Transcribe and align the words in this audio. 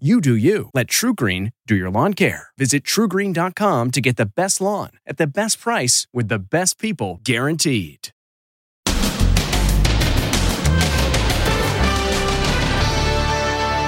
You 0.00 0.20
do 0.20 0.34
you. 0.34 0.70
Let 0.74 0.88
TruGreen 0.88 1.52
do 1.68 1.76
your 1.76 1.88
lawn 1.88 2.14
care. 2.14 2.48
Visit 2.58 2.82
trugreen.com 2.82 3.92
to 3.92 4.00
get 4.00 4.16
the 4.16 4.26
best 4.26 4.60
lawn 4.60 4.90
at 5.06 5.18
the 5.18 5.26
best 5.28 5.60
price 5.60 6.08
with 6.12 6.26
the 6.26 6.40
best 6.40 6.80
people 6.80 7.20
guaranteed. 7.22 8.08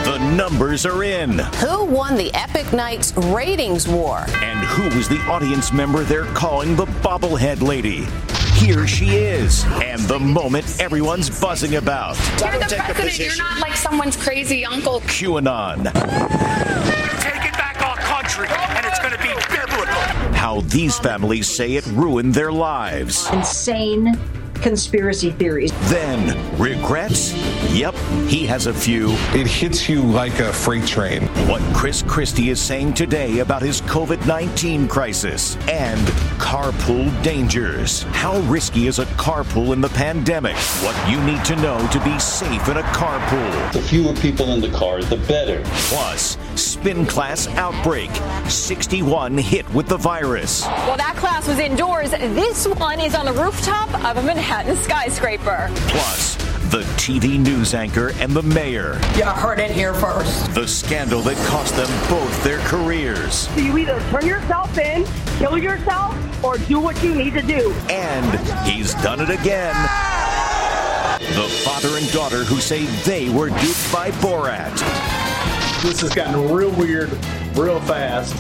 The 0.05 0.19
numbers 0.37 0.87
are 0.87 1.03
in. 1.03 1.41
Who 1.57 1.85
won 1.87 2.15
the 2.15 2.33
Epic 2.35 2.73
Nights 2.73 3.13
ratings 3.17 3.89
war? 3.89 4.27
And 4.45 4.61
who 4.61 4.85
is 4.97 5.09
the 5.09 5.19
audience 5.23 5.73
member 5.73 6.05
they're 6.05 6.33
calling 6.35 6.77
the 6.77 6.87
bobblehead 7.03 7.63
lady? 7.63 8.07
Here 8.57 8.87
she 8.87 9.17
is, 9.17 9.65
and 9.83 10.01
the 10.03 10.19
moment 10.19 10.81
everyone's 10.81 11.29
buzzing 11.41 11.77
about. 11.77 12.17
You're 12.41 12.59
the 12.59 12.83
president. 12.95 13.19
You're 13.19 13.37
not 13.37 13.61
like 13.61 13.77
someone's 13.77 14.17
crazy 14.17 14.65
uncle. 14.65 15.01
QAnon. 15.03 15.85
Taking 17.21 17.53
back 17.53 17.81
our 17.87 17.97
country, 17.97 18.49
and 18.49 18.87
it's 18.87 18.99
going 18.99 19.13
to 19.13 19.23
be 19.23 19.29
biblical. 19.55 19.95
How 20.35 20.63
these 20.63 20.99
families 20.99 21.47
say 21.47 21.75
it 21.75 21.87
ruined 21.89 22.35
their 22.35 22.51
lives. 22.51 23.31
Insane 23.31 24.19
conspiracy 24.63 25.31
theories. 25.31 25.73
Then, 25.91 26.37
regrets? 26.59 27.35
Yep, 27.73 27.95
he 28.29 28.47
has 28.47 28.67
a 28.67 28.73
few. 28.73 29.11
It 29.35 29.47
hits 29.47 29.89
you 29.89 30.01
like 30.03 30.39
a 30.39 30.53
freight 30.53 30.87
train. 30.87 31.23
What 31.49 31.61
Chris 31.75 32.03
Christie 32.03 32.51
is 32.51 32.61
saying 32.61 32.95
today 32.95 33.41
about 33.41 33.61
his 33.61 33.83
COVID 33.83 34.27
19 34.27 34.89
crisis 34.89 35.57
and 35.69 36.01
carpool 36.39 37.11
dangers. 37.23 38.03
How 38.13 38.39
risky 38.43 38.87
is 38.87 38.99
a 38.99 39.05
carpool 39.17 39.73
in 39.73 39.81
the 39.81 39.91
pandemic? 39.91 40.57
What 40.83 40.97
you 41.11 41.23
need 41.23 41.45
to 41.45 41.57
know 41.57 41.87
to 41.93 42.03
be 42.03 42.19
safe 42.19 42.69
in 42.69 42.79
a 42.79 42.83
carpool. 42.83 43.73
The 43.73 43.83
fewer 43.83 44.15
people 44.15 44.53
in 44.55 44.61
the 44.61 44.71
car, 44.71 45.03
the 45.03 45.19
better. 45.29 45.63
Plus, 45.91 46.39
spin 46.55 47.05
class 47.05 47.47
outbreak. 47.57 48.11
61 48.49 49.37
hit 49.37 49.69
with 49.75 49.87
the 49.87 49.97
virus. 49.99 50.65
Well, 50.65 50.97
that 50.97 51.17
class 51.17 51.47
was 51.47 51.59
indoors. 51.59 52.11
This 52.11 52.67
one 52.67 53.01
is 53.01 53.15
on 53.15 53.27
the 53.27 53.33
rooftop 53.33 53.93
of 54.05 54.17
a 54.17 54.23
Manhattan 54.23 54.46
skyscraper. 54.47 55.69
Plus, 55.89 56.37
the 56.71 56.83
TV 56.97 57.39
news 57.39 57.75
anchor 57.75 58.13
and 58.21 58.33
the 58.33 58.43
mayor. 58.43 59.01
You 59.17 59.25
heard 59.25 59.59
it 59.59 59.71
here 59.71 59.93
first. 59.93 60.55
The 60.55 60.67
scandal 60.69 61.21
that 61.23 61.37
cost 61.47 61.75
them 61.75 61.89
both 62.09 62.45
their 62.45 62.59
careers. 62.61 63.49
You 63.57 63.77
either 63.79 64.01
turn 64.11 64.27
yourself 64.27 64.79
in, 64.79 65.05
kill 65.39 65.59
yourself, 65.59 66.15
or 66.45 66.59
do 66.59 66.79
what 66.79 67.03
you 67.03 67.15
need 67.15 67.35
to 67.35 67.43
do. 67.43 67.73
And 67.91 68.69
he's 68.69 68.95
done 68.95 69.21
it 69.21 69.31
again. 69.31 69.75
The 71.19 71.49
father 71.65 71.97
and 71.97 72.11
daughter 72.13 72.45
who 72.45 72.61
say 72.61 72.85
they 73.05 73.29
were 73.29 73.49
duped 73.49 73.93
by 73.93 74.11
Borat. 74.13 74.73
This 75.83 76.01
has 76.03 76.15
gotten 76.15 76.53
real 76.53 76.71
weird 76.71 77.11
real 77.57 77.81
fast. 77.81 78.35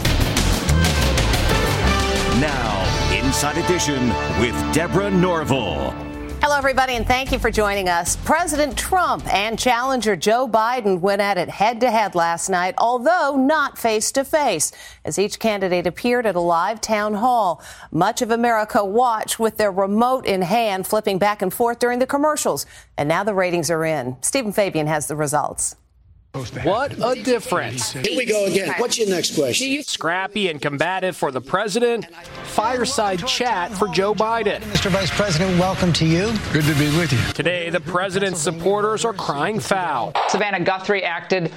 Now, 2.40 2.85
Inside 3.26 3.58
Edition 3.58 4.06
with 4.40 4.54
Deborah 4.72 5.10
Norville. 5.10 5.90
Hello, 6.40 6.56
everybody, 6.56 6.92
and 6.92 7.04
thank 7.04 7.32
you 7.32 7.40
for 7.40 7.50
joining 7.50 7.88
us. 7.88 8.14
President 8.14 8.78
Trump 8.78 9.26
and 9.34 9.58
challenger 9.58 10.14
Joe 10.14 10.46
Biden 10.46 11.00
went 11.00 11.20
at 11.20 11.36
it 11.36 11.48
head 11.48 11.80
to 11.80 11.90
head 11.90 12.14
last 12.14 12.48
night, 12.48 12.76
although 12.78 13.34
not 13.36 13.78
face 13.78 14.12
to 14.12 14.22
face, 14.22 14.70
as 15.04 15.18
each 15.18 15.40
candidate 15.40 15.88
appeared 15.88 16.24
at 16.24 16.36
a 16.36 16.40
live 16.40 16.80
town 16.80 17.14
hall. 17.14 17.60
Much 17.90 18.22
of 18.22 18.30
America 18.30 18.84
watched 18.84 19.40
with 19.40 19.56
their 19.56 19.72
remote 19.72 20.24
in 20.24 20.42
hand, 20.42 20.86
flipping 20.86 21.18
back 21.18 21.42
and 21.42 21.52
forth 21.52 21.80
during 21.80 21.98
the 21.98 22.06
commercials. 22.06 22.64
And 22.96 23.08
now 23.08 23.24
the 23.24 23.34
ratings 23.34 23.72
are 23.72 23.84
in. 23.84 24.16
Steven 24.22 24.52
Fabian 24.52 24.86
has 24.86 25.08
the 25.08 25.16
results. 25.16 25.74
What 26.36 26.92
a 27.02 27.22
difference. 27.22 27.92
Here 27.92 28.16
we 28.16 28.26
go 28.26 28.44
again. 28.44 28.74
What's 28.78 28.98
your 28.98 29.08
next 29.08 29.34
question? 29.34 29.82
Scrappy 29.82 30.48
and 30.48 30.60
combative 30.60 31.16
for 31.16 31.30
the 31.30 31.40
president, 31.40 32.06
fireside 32.44 33.26
chat 33.26 33.72
for 33.72 33.88
Joe 33.88 34.14
Biden. 34.14 34.60
Mr. 34.60 34.90
Vice 34.90 35.10
President, 35.10 35.58
welcome 35.58 35.92
to 35.94 36.04
you. 36.04 36.32
Good 36.52 36.64
to 36.64 36.74
be 36.74 36.94
with 36.96 37.12
you. 37.12 37.32
Today, 37.32 37.70
the 37.70 37.80
president's 37.80 38.40
supporters 38.40 39.04
are 39.04 39.14
crying 39.14 39.60
foul. 39.60 40.12
Savannah 40.28 40.60
Guthrie 40.60 41.04
acted 41.04 41.52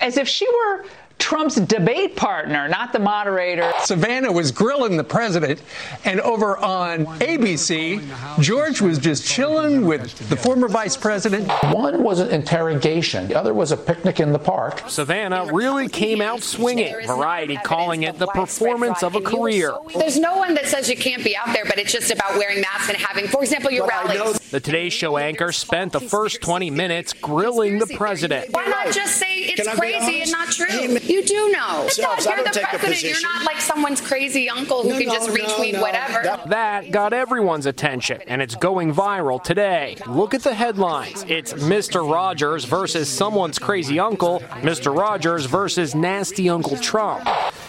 as 0.00 0.16
if 0.16 0.26
she 0.26 0.46
were 0.48 0.84
Trump's 1.22 1.54
debate 1.54 2.16
partner, 2.16 2.68
not 2.68 2.92
the 2.92 2.98
moderator. 2.98 3.72
Savannah 3.84 4.32
was 4.32 4.50
grilling 4.50 4.96
the 4.96 5.04
president, 5.04 5.62
and 6.04 6.20
over 6.20 6.58
on 6.58 7.06
ABC, 7.20 8.02
George 8.40 8.80
was 8.80 8.98
just 8.98 9.24
chilling 9.24 9.86
with 9.86 10.28
the 10.28 10.36
former 10.36 10.66
vice 10.66 10.96
president. 10.96 11.48
One 11.72 12.02
was 12.02 12.18
an 12.18 12.30
interrogation, 12.30 13.28
the 13.28 13.36
other 13.36 13.54
was 13.54 13.70
a 13.70 13.76
picnic 13.76 14.18
in 14.18 14.32
the 14.32 14.38
park. 14.40 14.82
Savannah 14.88 15.46
really 15.52 15.88
came 15.88 16.20
out 16.20 16.42
swinging, 16.42 16.92
Variety 17.06 17.56
calling 17.58 18.02
it 18.02 18.18
the 18.18 18.26
performance 18.26 19.04
of 19.04 19.14
a 19.14 19.20
career. 19.20 19.72
There's 19.94 20.18
no 20.18 20.36
one 20.36 20.54
that 20.54 20.66
says 20.66 20.90
you 20.90 20.96
can't 20.96 21.22
be 21.22 21.36
out 21.36 21.54
there, 21.54 21.64
but 21.66 21.78
it's 21.78 21.92
just 21.92 22.10
about 22.10 22.36
wearing 22.36 22.60
masks 22.60 22.88
and 22.88 22.98
having, 22.98 23.28
for 23.28 23.42
example, 23.42 23.70
your 23.70 23.86
rallies. 23.86 24.40
The 24.50 24.58
Today 24.58 24.90
Show 24.90 25.16
anchor 25.18 25.52
spent 25.52 25.92
the 25.92 26.00
first 26.00 26.42
20 26.42 26.68
minutes 26.70 27.12
grilling 27.12 27.78
the 27.78 27.86
president. 27.86 28.52
Why 28.52 28.66
not 28.66 28.92
just 28.92 29.16
say 29.16 29.38
it's 29.38 29.72
crazy 29.78 30.22
and 30.22 30.32
not 30.32 30.48
true? 30.48 30.98
You 31.12 31.22
do 31.22 31.50
know. 31.50 31.86
Selves, 31.88 32.24
You're 32.24 32.32
I 32.32 32.36
don't 32.36 32.44
the 32.46 32.50
take 32.52 32.64
a 32.64 32.78
president. 32.78 32.80
position. 32.80 33.10
You're 33.10 33.32
not 33.34 33.44
like 33.44 33.60
someone's 33.60 34.00
crazy 34.00 34.48
uncle 34.48 34.82
who 34.82 34.88
No, 34.90 34.98
can 34.98 35.08
no, 35.08 35.12
just 35.14 35.28
no, 35.28 35.34
retweet 35.34 35.72
no. 35.74 35.82
whatever. 35.82 36.22
That- 36.22 36.48
That 36.48 36.90
got 36.90 37.12
everyone's 37.12 37.66
attention, 37.66 38.20
and 38.26 38.40
it's 38.40 38.54
going 38.54 38.94
viral 38.94 39.42
today. 39.42 39.96
Look 40.06 40.32
at 40.34 40.42
the 40.42 40.54
headlines. 40.54 41.24
It's 41.28 41.52
Mr. 41.52 42.10
Rogers 42.10 42.64
versus 42.64 43.08
someone's 43.10 43.58
crazy 43.58 43.98
uncle, 44.00 44.40
Mr. 44.62 44.96
Rogers 44.96 45.44
versus 45.46 45.94
nasty 45.94 46.48
Uncle 46.48 46.76
Trump. 46.78 47.28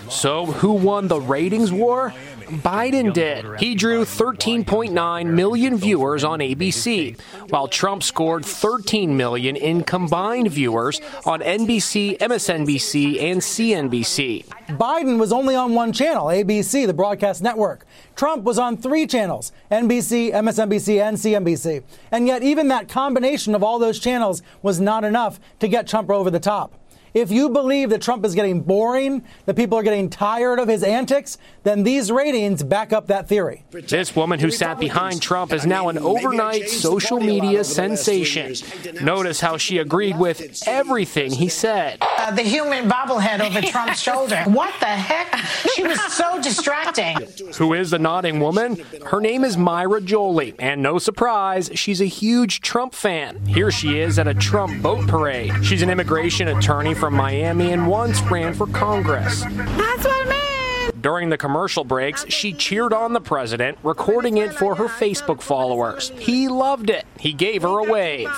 So, 0.09 0.45
who 0.45 0.71
won 0.73 1.07
the 1.07 1.19
ratings 1.19 1.71
war? 1.71 2.13
Biden 2.61 3.13
did. 3.13 3.59
He 3.59 3.75
drew 3.75 4.03
13.9 4.03 5.25
million 5.27 5.77
viewers 5.77 6.23
on 6.23 6.39
ABC, 6.39 7.19
while 7.49 7.67
Trump 7.67 8.03
scored 8.03 8.45
13 8.45 9.15
million 9.15 9.55
in 9.55 9.83
combined 9.83 10.51
viewers 10.51 11.01
on 11.25 11.41
NBC, 11.41 12.17
MSNBC, 12.17 13.21
and 13.21 13.41
CNBC. 13.41 14.45
Biden 14.77 15.19
was 15.19 15.31
only 15.31 15.55
on 15.55 15.73
one 15.73 15.93
channel, 15.93 16.27
ABC, 16.27 16.87
the 16.87 16.93
broadcast 16.93 17.41
network. 17.41 17.85
Trump 18.15 18.43
was 18.43 18.59
on 18.59 18.77
three 18.77 19.07
channels, 19.07 19.51
NBC, 19.71 20.31
MSNBC, 20.31 21.01
and 21.01 21.17
CNBC. 21.17 21.83
And 22.11 22.27
yet, 22.27 22.43
even 22.43 22.67
that 22.69 22.87
combination 22.87 23.55
of 23.55 23.63
all 23.63 23.79
those 23.79 23.99
channels 23.99 24.41
was 24.61 24.79
not 24.79 25.03
enough 25.03 25.39
to 25.59 25.67
get 25.67 25.87
Trump 25.87 26.09
over 26.09 26.29
the 26.29 26.39
top. 26.39 26.73
If 27.13 27.31
you 27.31 27.49
believe 27.49 27.91
that 27.91 28.01
Trump 28.01 28.25
is 28.25 28.33
getting 28.33 28.61
boring, 28.61 29.23
that 29.45 29.55
people 29.55 29.77
are 29.77 29.83
getting 29.83 30.09
tired 30.09 30.57
of 30.59 30.67
his 30.67 30.81
antics, 30.83 31.37
then 31.63 31.83
these 31.83 32.11
ratings 32.11 32.63
back 32.63 32.91
up 32.91 33.07
that 33.07 33.27
theory. 33.27 33.65
This 33.71 34.15
woman 34.15 34.39
who 34.39 34.49
sat 34.49 34.79
behind 34.79 35.21
Trump 35.21 35.53
is 35.53 35.65
now 35.65 35.89
an 35.89 35.97
overnight 35.97 36.69
social 36.69 37.19
media 37.19 37.63
sensation. 37.63 38.55
Notice 39.01 39.41
how 39.41 39.57
she 39.57 39.77
agreed 39.77 40.17
with 40.17 40.63
everything 40.67 41.31
he 41.31 41.49
said. 41.49 41.99
Uh, 42.01 42.31
the 42.31 42.41
human 42.41 42.89
bobblehead 42.89 43.41
over 43.41 43.61
Trump's 43.61 43.99
shoulder. 43.99 44.41
What 44.45 44.73
the 44.79 44.85
heck? 44.87 45.35
She 45.75 45.83
was 45.83 46.01
so 46.13 46.41
distracting. 46.41 47.17
Who 47.57 47.73
is 47.73 47.91
the 47.91 47.99
nodding 47.99 48.39
woman? 48.39 48.77
Her 49.05 49.21
name 49.21 49.43
is 49.43 49.55
Mayra 49.55 50.03
Joli, 50.03 50.55
and 50.57 50.81
no 50.81 50.97
surprise, 50.97 51.69
she's 51.75 52.01
a 52.01 52.05
huge 52.05 52.61
Trump 52.61 52.93
fan. 52.95 53.45
Here 53.45 53.71
she 53.71 53.99
is 53.99 54.17
at 54.17 54.27
a 54.27 54.33
Trump 54.33 54.81
boat 54.81 55.07
parade. 55.07 55.53
She's 55.63 55.81
an 55.81 55.89
immigration 55.89 56.47
attorney 56.47 56.93
from 57.03 57.15
Miami 57.15 57.73
and 57.73 57.85
once 57.85 58.21
ran 58.31 58.53
for 58.53 58.65
Congress. 58.67 59.41
That's 59.41 60.05
what 60.05 60.25
I 60.25 60.29
meant. 60.29 61.01
During 61.01 61.27
the 61.27 61.37
commercial 61.37 61.83
breaks, 61.83 62.25
she 62.29 62.53
cheered 62.53 62.93
on 62.93 63.11
the 63.11 63.19
president, 63.19 63.77
recording 63.83 64.37
it 64.37 64.53
for 64.53 64.75
her 64.75 64.85
Facebook 64.85 65.41
followers. 65.41 66.13
He 66.17 66.47
loved 66.47 66.89
it. 66.89 67.05
He 67.19 67.33
gave 67.33 67.63
her 67.63 67.79
a 67.79 67.91
wave. 67.91 68.29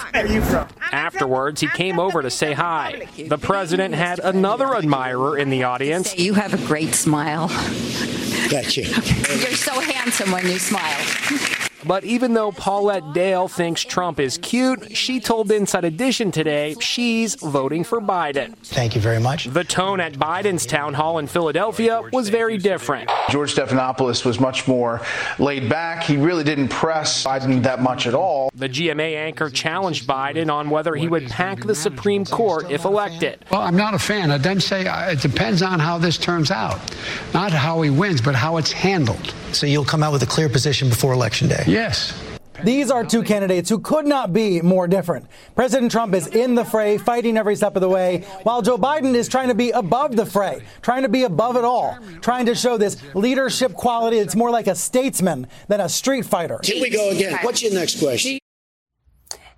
Afterwards, 0.92 1.62
he 1.62 1.68
came 1.68 2.00
over 2.00 2.24
to 2.24 2.32
say 2.32 2.54
hi. 2.54 3.08
The 3.16 3.38
president 3.38 3.94
had 3.94 4.18
another 4.18 4.76
admirer 4.76 5.38
in 5.38 5.52
the 5.52 5.66
audience. 5.66 6.18
You 6.18 6.34
have 6.34 6.56
a 6.56 6.66
great 6.66 6.96
smile. 6.96 7.50
Got 8.50 8.76
you. 8.76 8.86
You're 8.86 9.52
so 9.52 9.80
handsome 9.80 10.32
when 10.32 10.48
you 10.48 10.58
smile. 10.58 11.65
But 11.86 12.04
even 12.04 12.34
though 12.34 12.52
Paulette 12.52 13.14
Dale 13.14 13.48
thinks 13.48 13.84
Trump 13.84 14.20
is 14.20 14.38
cute, 14.40 14.96
she 14.98 15.20
told 15.20 15.52
Inside 15.52 15.86
Edition 15.86 16.32
today 16.32 16.76
she's 16.80 17.36
voting 17.36 17.84
for 17.84 18.02
Biden. 18.02 18.56
Thank 18.64 18.96
you 18.96 19.02
very 19.02 19.20
much. 19.20 19.46
The 19.46 19.64
tone 19.64 20.00
at 20.00 20.14
Biden's 20.14 20.66
town 20.66 20.96
hall 20.96 21.20
in 21.20 21.28
Philadelphia 21.28 22.02
was 22.12 22.30
very 22.30 22.58
different. 22.58 23.12
George 23.30 23.54
Stephanopoulos 23.54 24.26
was 24.26 24.40
much 24.40 24.68
more 24.68 25.02
laid 25.38 25.70
back. 25.70 26.04
He 26.04 26.18
really 26.18 26.44
didn't 26.44 26.70
press 26.70 27.24
Biden 27.24 27.62
that 27.64 27.82
much 27.82 28.08
at 28.08 28.14
all. 28.16 28.50
The 28.56 28.70
GMA 28.70 29.16
anchor 29.16 29.50
challenged 29.50 30.08
Biden 30.08 30.52
on 30.52 30.70
whether 30.70 30.96
he 30.96 31.08
would 31.08 31.28
pack 31.30 31.62
the 31.62 31.76
Supreme 31.76 32.26
Court 32.26 32.72
if 32.72 32.86
elected. 32.86 33.46
Well, 33.52 33.62
I'm 33.62 33.76
not 33.76 33.94
a 33.94 34.00
fan. 34.00 34.32
I 34.32 34.38
then 34.38 34.60
say 34.60 34.88
uh, 34.88 35.12
it 35.12 35.22
depends 35.22 35.62
on 35.62 35.80
how 35.80 35.98
this 35.98 36.18
turns 36.18 36.52
out. 36.52 36.80
Not 37.34 37.52
how 37.52 37.82
he 37.82 37.90
wins, 37.90 38.22
but 38.22 38.36
how 38.36 38.58
it's 38.58 38.72
handled. 38.72 39.34
So 39.56 39.66
you'll 39.66 39.86
come 39.86 40.04
out 40.04 40.12
with 40.12 40.24
a 40.24 40.28
clear 40.28 40.50
position 40.50 40.90
before 40.90 41.14
Election 41.14 41.48
Day? 41.48 41.64
Yes. 41.66 42.14
These 42.64 42.90
are 42.90 43.04
two 43.04 43.22
candidates 43.22 43.70
who 43.70 43.80
could 43.80 44.06
not 44.06 44.32
be 44.32 44.62
more 44.62 44.88
different. 44.88 45.28
President 45.56 45.92
Trump 45.92 46.14
is 46.14 46.28
in 46.28 46.56
the 46.56 46.64
fray, 46.64 46.98
fighting 46.98 47.38
every 47.38 47.56
step 47.56 47.76
of 47.76 47.82
the 47.82 47.90
way, 47.90 48.26
while 48.44 48.62
Joe 48.62 48.78
Biden 48.78 49.14
is 49.14 49.28
trying 49.28 49.50
to 49.50 49.56
be 49.56 49.72
above 49.72 50.16
the 50.16 50.26
fray, 50.26 50.62
trying 50.82 51.04
to 51.04 51.10
be 51.10 51.24
above 51.24 51.58
it 51.58 51.66
all, 51.66 51.98
trying 52.22 52.46
to 52.46 52.56
show 52.56 52.78
this 52.78 52.98
leadership 53.14 53.74
quality 53.74 54.20
that's 54.20 54.36
more 54.36 54.52
like 54.52 54.68
a 54.68 54.76
statesman 54.76 55.48
than 55.68 55.82
a 55.82 55.90
street 55.90 56.26
fighter. 56.26 56.60
Here 56.64 56.82
we 56.82 56.90
go 56.90 57.10
again. 57.10 57.38
What's 57.42 57.62
your 57.62 57.74
next 57.74 58.00
question? 58.00 58.40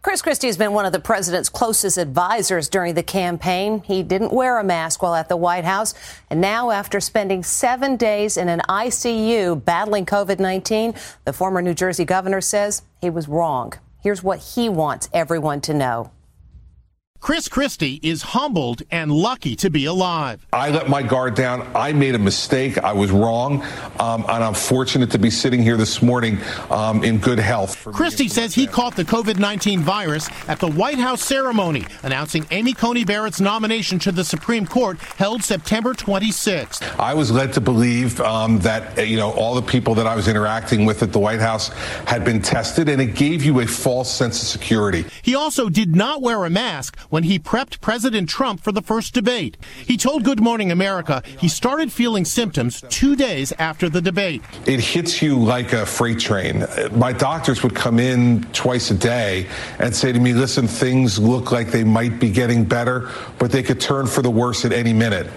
Chris 0.07 0.21
Christie 0.21 0.47
has 0.47 0.55
been 0.55 0.71
one 0.71 0.85
of 0.85 0.93
the 0.93 1.01
president's 1.01 1.49
closest 1.49 1.97
advisors 1.97 2.69
during 2.69 2.93
the 2.93 3.03
campaign. 3.03 3.81
He 3.81 4.03
didn't 4.03 4.31
wear 4.31 4.57
a 4.57 4.63
mask 4.63 5.03
while 5.03 5.13
at 5.13 5.27
the 5.27 5.35
White 5.35 5.65
House. 5.65 5.93
And 6.29 6.39
now, 6.39 6.71
after 6.71 7.01
spending 7.01 7.43
seven 7.43 7.97
days 7.97 8.37
in 8.37 8.47
an 8.47 8.61
ICU 8.69 9.65
battling 9.65 10.05
COVID 10.05 10.39
19, 10.39 10.93
the 11.25 11.33
former 11.33 11.61
New 11.61 11.73
Jersey 11.73 12.05
governor 12.05 12.39
says 12.39 12.83
he 13.01 13.09
was 13.09 13.27
wrong. 13.27 13.73
Here's 14.01 14.23
what 14.23 14.39
he 14.39 14.69
wants 14.69 15.09
everyone 15.11 15.59
to 15.59 15.73
know. 15.73 16.09
Chris 17.19 17.49
Christie 17.49 17.99
is 18.03 18.21
humbled 18.21 18.83
and 18.91 19.11
lucky 19.11 19.55
to 19.57 19.69
be 19.69 19.85
alive. 19.85 20.45
I 20.53 20.69
let 20.69 20.87
my 20.87 21.01
guard 21.01 21.35
down. 21.35 21.67
I 21.75 21.91
made 21.91 22.15
a 22.15 22.19
mistake. 22.19 22.77
I 22.77 22.93
was 22.93 23.11
wrong. 23.11 23.63
Um, 23.99 24.23
and 24.29 24.43
I'm 24.43 24.53
fortunate 24.53 25.11
to 25.11 25.19
be 25.19 25.29
sitting 25.29 25.61
here 25.61 25.77
this 25.77 26.01
morning 26.01 26.37
um, 26.69 27.03
in 27.03 27.17
good 27.17 27.39
health. 27.39 27.83
Christie 27.83 28.27
says 28.27 28.53
he 28.53 28.67
caught 28.67 28.95
the 28.95 29.03
COVID 29.03 29.39
19 29.39 29.81
virus 29.81 30.29
at 30.47 30.59
the 30.59 30.69
White 30.69 30.99
House 30.99 31.21
ceremony 31.21 31.85
announcing 32.03 32.45
Amy 32.51 32.73
Coney 32.73 33.03
Barrett's 33.03 33.41
nomination 33.41 33.99
to 33.99 34.11
the 34.11 34.23
Supreme 34.23 34.65
Court 34.65 34.99
held 34.99 35.43
September 35.43 35.93
26th. 35.93 36.99
I 36.99 37.13
was 37.13 37.31
led 37.31 37.51
to 37.53 37.61
believe 37.61 38.21
um, 38.21 38.59
that, 38.59 38.97
uh, 38.97 39.01
you 39.01 39.17
know, 39.17 39.31
all 39.31 39.55
the 39.55 39.61
people 39.61 39.95
that 39.95 40.07
I 40.07 40.15
was 40.15 40.27
interacting 40.27 40.85
with 40.85 41.01
at 41.03 41.11
the 41.11 41.19
White 41.19 41.39
House 41.39 41.69
had 42.05 42.23
been 42.23 42.41
tested, 42.41 42.89
and 42.89 43.01
it 43.01 43.15
gave 43.15 43.43
you 43.43 43.59
a 43.61 43.65
false 43.65 44.11
sense 44.11 44.41
of 44.41 44.47
security. 44.47 45.05
He 45.23 45.35
also 45.35 45.67
did 45.67 45.95
not 45.95 46.21
wear 46.21 46.45
a 46.45 46.49
mask 46.49 46.97
when 47.09 47.23
he 47.23 47.39
prepped 47.39 47.81
President 47.81 48.29
Trump 48.29 48.61
for 48.61 48.71
the 48.71 48.81
first 48.81 49.13
debate. 49.13 49.57
He 49.85 49.97
told 49.97 50.23
Good 50.23 50.39
Morning 50.39 50.71
America 50.71 51.23
he 51.39 51.47
started 51.47 51.91
feeling 51.91 52.25
symptoms 52.25 52.83
two 52.89 53.15
days 53.15 53.51
after 53.59 53.89
the 53.89 54.01
debate. 54.01 54.41
It 54.65 54.79
hits 54.79 55.21
you 55.21 55.37
like 55.37 55.73
a 55.73 55.85
freight 55.85 56.19
train. 56.19 56.65
My 56.91 57.13
doctors 57.13 57.63
would 57.63 57.75
come 57.75 57.99
in 57.99 58.43
twice 58.53 58.91
a 58.91 58.95
day 58.95 59.47
and 59.79 59.95
say 59.95 60.11
to 60.11 60.19
me, 60.19 60.33
listen, 60.33 60.67
things 60.67 61.19
look 61.19 61.51
like 61.51 61.71
they 61.71 61.83
might 61.83 62.19
be 62.19 62.29
getting 62.29 62.63
better, 62.63 63.09
but 63.39 63.51
they 63.51 63.63
could 63.63 63.79
turn 63.79 64.07
for 64.07 64.21
the 64.21 64.31
worse 64.31 64.65
at 64.65 64.71
any 64.71 64.93
minute. 64.93 65.27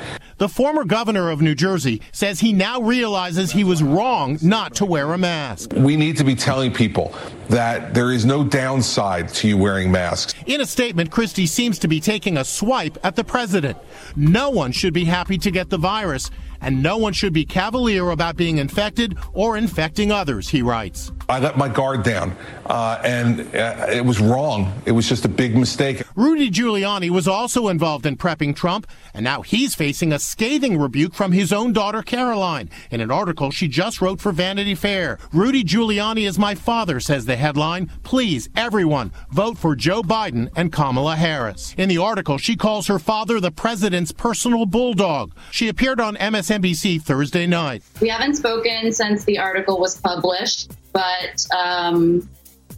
The 0.40 0.48
former 0.48 0.84
governor 0.84 1.28
of 1.28 1.42
New 1.42 1.54
Jersey 1.54 2.00
says 2.12 2.40
he 2.40 2.54
now 2.54 2.80
realizes 2.80 3.52
he 3.52 3.62
was 3.62 3.82
wrong 3.82 4.38
not 4.40 4.74
to 4.76 4.86
wear 4.86 5.12
a 5.12 5.18
mask. 5.18 5.74
We 5.76 5.96
need 5.96 6.16
to 6.16 6.24
be 6.24 6.34
telling 6.34 6.72
people 6.72 7.14
that 7.50 7.92
there 7.92 8.10
is 8.10 8.24
no 8.24 8.42
downside 8.42 9.28
to 9.34 9.48
you 9.48 9.58
wearing 9.58 9.92
masks. 9.92 10.34
In 10.46 10.62
a 10.62 10.64
statement, 10.64 11.10
Christie 11.10 11.44
seems 11.44 11.78
to 11.80 11.88
be 11.88 12.00
taking 12.00 12.38
a 12.38 12.44
swipe 12.46 12.96
at 13.04 13.16
the 13.16 13.24
president. 13.24 13.76
No 14.16 14.48
one 14.48 14.72
should 14.72 14.94
be 14.94 15.04
happy 15.04 15.36
to 15.36 15.50
get 15.50 15.68
the 15.68 15.76
virus, 15.76 16.30
and 16.62 16.82
no 16.82 16.96
one 16.96 17.12
should 17.12 17.34
be 17.34 17.44
cavalier 17.44 18.08
about 18.08 18.36
being 18.36 18.56
infected 18.56 19.18
or 19.34 19.58
infecting 19.58 20.10
others, 20.10 20.48
he 20.48 20.62
writes. 20.62 21.12
I 21.30 21.38
let 21.38 21.56
my 21.56 21.68
guard 21.68 22.02
down, 22.02 22.36
uh, 22.66 23.00
and 23.04 23.42
uh, 23.54 23.86
it 23.88 24.04
was 24.04 24.18
wrong. 24.18 24.82
It 24.84 24.90
was 24.90 25.08
just 25.08 25.24
a 25.24 25.28
big 25.28 25.56
mistake. 25.56 26.02
Rudy 26.16 26.50
Giuliani 26.50 27.08
was 27.08 27.28
also 27.28 27.68
involved 27.68 28.04
in 28.04 28.16
prepping 28.16 28.56
Trump, 28.56 28.84
and 29.14 29.22
now 29.22 29.42
he's 29.42 29.76
facing 29.76 30.12
a 30.12 30.18
scathing 30.18 30.76
rebuke 30.76 31.14
from 31.14 31.30
his 31.30 31.52
own 31.52 31.72
daughter, 31.72 32.02
Caroline, 32.02 32.68
in 32.90 33.00
an 33.00 33.12
article 33.12 33.52
she 33.52 33.68
just 33.68 34.00
wrote 34.00 34.20
for 34.20 34.32
Vanity 34.32 34.74
Fair. 34.74 35.20
Rudy 35.32 35.62
Giuliani 35.62 36.26
is 36.26 36.36
my 36.36 36.56
father, 36.56 36.98
says 36.98 37.26
the 37.26 37.36
headline. 37.36 37.92
Please, 38.02 38.48
everyone, 38.56 39.12
vote 39.30 39.56
for 39.56 39.76
Joe 39.76 40.02
Biden 40.02 40.50
and 40.56 40.72
Kamala 40.72 41.14
Harris. 41.14 41.76
In 41.78 41.88
the 41.88 41.98
article, 41.98 42.38
she 42.38 42.56
calls 42.56 42.88
her 42.88 42.98
father 42.98 43.38
the 43.38 43.52
president's 43.52 44.10
personal 44.10 44.66
bulldog. 44.66 45.32
She 45.52 45.68
appeared 45.68 46.00
on 46.00 46.16
MSNBC 46.16 47.02
Thursday 47.02 47.46
night. 47.46 47.84
We 48.00 48.08
haven't 48.08 48.34
spoken 48.34 48.90
since 48.90 49.22
the 49.22 49.38
article 49.38 49.78
was 49.78 49.96
published 49.96 50.72
but 50.92 51.46
um, 51.54 52.28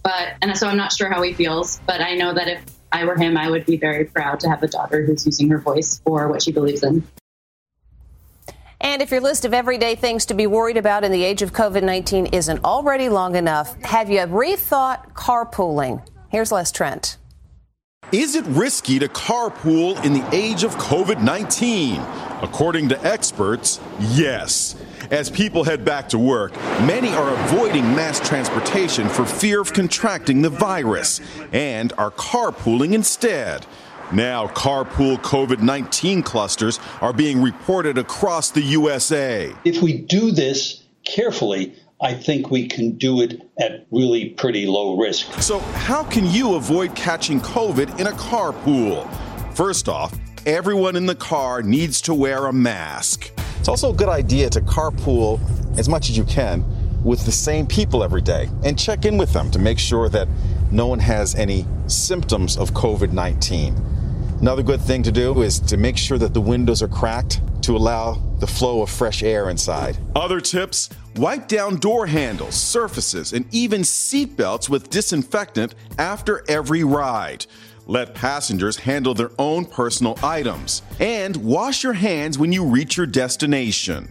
but 0.03 0.35
and 0.43 0.57
so 0.57 0.69
I'm 0.69 0.77
not 0.77 0.93
sure 0.93 1.09
how 1.09 1.23
he 1.23 1.33
feels. 1.33 1.81
But 1.87 2.01
I 2.01 2.15
know 2.15 2.35
that 2.35 2.49
if 2.49 2.65
I 2.91 3.05
were 3.05 3.17
him, 3.17 3.37
I 3.37 3.51
would 3.51 3.67
be 3.67 3.77
very 3.77 4.05
proud 4.05 4.41
to 4.41 4.49
have 4.49 4.63
a 4.63 4.69
daughter 4.69 5.05
who's 5.05 5.25
using 5.25 5.49
her 5.51 5.59
voice 5.59 6.01
for 6.05 6.29
what 6.29 6.43
she 6.43 6.53
believes 6.53 6.83
in. 6.83 7.07
And 8.81 9.01
if 9.01 9.13
your 9.13 9.21
list 9.21 9.45
of 9.45 9.55
everyday 9.55 9.95
things 9.95 10.27
to 10.27 10.35
be 10.35 10.49
worried 10.49 10.77
about 10.77 11.05
in 11.05 11.13
the 11.13 11.23
age 11.23 11.43
of 11.43 11.53
COVID 11.53 11.83
19 11.85 12.27
isn't 12.27 12.65
already 12.65 13.09
long 13.09 13.37
enough, 13.37 13.81
have 13.83 14.11
you 14.11 14.19
rethought 14.21 15.13
carpooling? 15.13 16.05
Here's 16.31 16.51
Les 16.51 16.73
Trent. 16.73 17.17
Is 18.11 18.35
it 18.35 18.45
risky 18.47 18.99
to 18.99 19.09
carpool 19.09 20.05
in 20.05 20.13
the 20.13 20.29
age 20.33 20.65
of 20.65 20.75
COVID 20.75 21.23
19? 21.23 22.01
According 22.43 22.89
to 22.89 23.01
experts, 23.05 23.81
yes. 24.01 24.75
As 25.13 25.29
people 25.29 25.63
head 25.63 25.85
back 25.85 26.09
to 26.09 26.19
work, 26.19 26.57
many 26.87 27.11
are 27.11 27.35
avoiding 27.45 27.83
mass 27.95 28.19
transportation 28.19 29.11
for 29.11 29.27
fear 29.27 29.61
of 29.61 29.75
contracting 29.75 30.41
the 30.41 30.49
virus 30.49 31.21
and 31.53 31.93
are 31.99 32.11
carpooling 32.11 32.95
instead. 32.95 33.67
Now, 34.11 34.47
carpool 34.47 35.19
COVID 35.19 35.61
19 35.61 36.23
clusters 36.23 36.81
are 37.03 37.13
being 37.13 37.43
reported 37.43 37.99
across 37.99 38.53
the 38.53 38.63
USA. 38.63 39.55
If 39.67 39.83
we 39.83 39.99
do 39.99 40.31
this 40.31 40.83
carefully, 41.05 41.75
I 42.01 42.15
think 42.15 42.51
we 42.51 42.67
can 42.67 42.93
do 42.93 43.21
it 43.21 43.43
at 43.61 43.87
really 43.91 44.31
pretty 44.31 44.65
low 44.65 44.97
risk. 44.97 45.31
So, 45.43 45.59
how 45.59 46.05
can 46.05 46.25
you 46.31 46.55
avoid 46.55 46.97
catching 46.97 47.39
COVID 47.43 48.01
in 48.01 48.07
a 48.07 48.13
carpool? 48.13 49.07
First 49.55 49.91
off, 49.91 50.19
everyone 50.47 50.97
in 50.97 51.05
the 51.05 51.15
car 51.15 51.61
needs 51.61 52.01
to 52.03 52.15
wear 52.15 52.47
a 52.47 52.53
mask. 52.53 53.31
It's 53.63 53.69
also 53.69 53.93
a 53.93 53.95
good 53.95 54.09
idea 54.09 54.51
to 54.51 54.61
carpool 54.61 55.39
as 55.79 55.89
much 55.89 56.11
as 56.11 56.19
you 56.19 56.25
can 56.25 56.65
with 57.05 57.25
the 57.25 57.31
same 57.31 57.65
people 57.65 58.03
every 58.03 58.21
day 58.21 58.49
and 58.65 58.77
check 58.77 59.05
in 59.05 59.17
with 59.17 59.33
them 59.33 59.53
to 59.53 59.61
make 59.61 59.79
sure 59.79 60.09
that 60.09 60.27
no 60.73 60.89
one 60.89 60.99
has 60.99 61.37
any 61.37 61.65
symptoms 61.87 62.57
of 62.57 62.73
COVID 62.73 63.13
19. 63.13 63.77
Another 64.41 64.65
good 64.65 64.81
thing 64.81 65.05
to 65.05 65.13
do 65.13 65.43
is 65.43 65.61
to 65.61 65.77
make 65.77 65.97
sure 65.97 66.19
that 66.19 66.35
the 66.35 66.41
windows 66.41 66.83
are 66.83 66.89
cracked 66.89 67.41
to 67.63 67.77
allow 67.77 68.15
the 68.41 68.49
flow 68.49 68.83
of 68.83 68.91
fresh 68.91 69.23
air 69.23 69.49
inside. 69.49 69.97
Other 70.17 70.41
tips 70.41 70.91
wipe 71.15 71.47
down 71.47 71.77
door 71.77 72.09
handles, 72.09 72.57
surfaces, 72.57 73.33
and 73.33 73.47
even 73.55 73.83
seatbelts 73.83 74.69
with 74.69 74.91
disinfectant 74.91 75.77
after 75.99 76.45
every 76.49 76.83
ride. 76.83 77.47
Let 77.87 78.15
passengers 78.15 78.77
handle 78.77 79.15
their 79.15 79.31
own 79.39 79.65
personal 79.65 80.19
items. 80.23 80.83
And 81.01 81.37
wash 81.37 81.83
your 81.83 81.95
hands 81.95 82.39
when 82.39 82.53
you 82.53 82.65
reach 82.65 82.97
your 82.97 83.07
destination. 83.07 84.11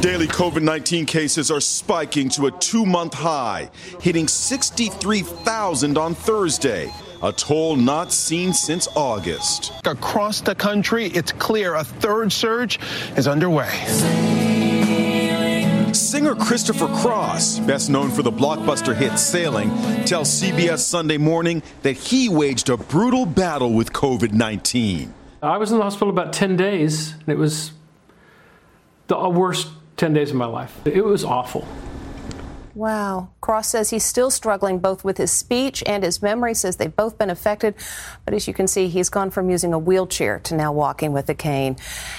Daily 0.00 0.26
COVID 0.26 0.62
19 0.62 1.06
cases 1.06 1.50
are 1.50 1.60
spiking 1.60 2.28
to 2.30 2.46
a 2.46 2.50
two 2.50 2.84
month 2.84 3.14
high, 3.14 3.70
hitting 4.00 4.26
63,000 4.26 5.96
on 5.96 6.14
Thursday, 6.14 6.92
a 7.22 7.32
toll 7.32 7.76
not 7.76 8.12
seen 8.12 8.52
since 8.52 8.88
August. 8.96 9.72
Across 9.84 10.40
the 10.40 10.54
country, 10.54 11.06
it's 11.06 11.32
clear 11.32 11.76
a 11.76 11.84
third 11.84 12.32
surge 12.32 12.80
is 13.16 13.28
underway. 13.28 14.41
Singer 16.22 16.36
Christopher 16.36 16.86
Cross, 16.86 17.58
best 17.58 17.90
known 17.90 18.08
for 18.08 18.22
the 18.22 18.30
blockbuster 18.30 18.94
hit 18.94 19.18
Sailing, 19.18 19.70
tells 20.04 20.30
CBS 20.30 20.78
Sunday 20.78 21.18
Morning 21.18 21.64
that 21.82 21.94
he 21.94 22.28
waged 22.28 22.68
a 22.68 22.76
brutal 22.76 23.26
battle 23.26 23.72
with 23.72 23.92
COVID 23.92 24.32
19. 24.32 25.12
I 25.42 25.56
was 25.56 25.72
in 25.72 25.78
the 25.78 25.82
hospital 25.82 26.10
about 26.10 26.32
10 26.32 26.54
days, 26.54 27.14
and 27.14 27.28
it 27.28 27.36
was 27.36 27.72
the 29.08 29.28
worst 29.30 29.66
10 29.96 30.12
days 30.12 30.30
of 30.30 30.36
my 30.36 30.44
life. 30.44 30.80
It 30.84 31.04
was 31.04 31.24
awful. 31.24 31.66
Wow. 32.74 33.28
Cross 33.42 33.68
says 33.68 33.90
he's 33.90 34.04
still 34.04 34.30
struggling 34.30 34.78
both 34.78 35.04
with 35.04 35.18
his 35.18 35.30
speech 35.30 35.82
and 35.86 36.02
his 36.02 36.22
memory, 36.22 36.54
says 36.54 36.76
they've 36.76 36.94
both 36.94 37.18
been 37.18 37.28
affected. 37.28 37.74
But 38.24 38.32
as 38.32 38.48
you 38.48 38.54
can 38.54 38.66
see, 38.66 38.88
he's 38.88 39.10
gone 39.10 39.30
from 39.30 39.50
using 39.50 39.74
a 39.74 39.78
wheelchair 39.78 40.38
to 40.40 40.54
now 40.54 40.72
walking 40.72 41.12
with 41.12 41.28
a 41.28 41.34
cane. 41.34 41.76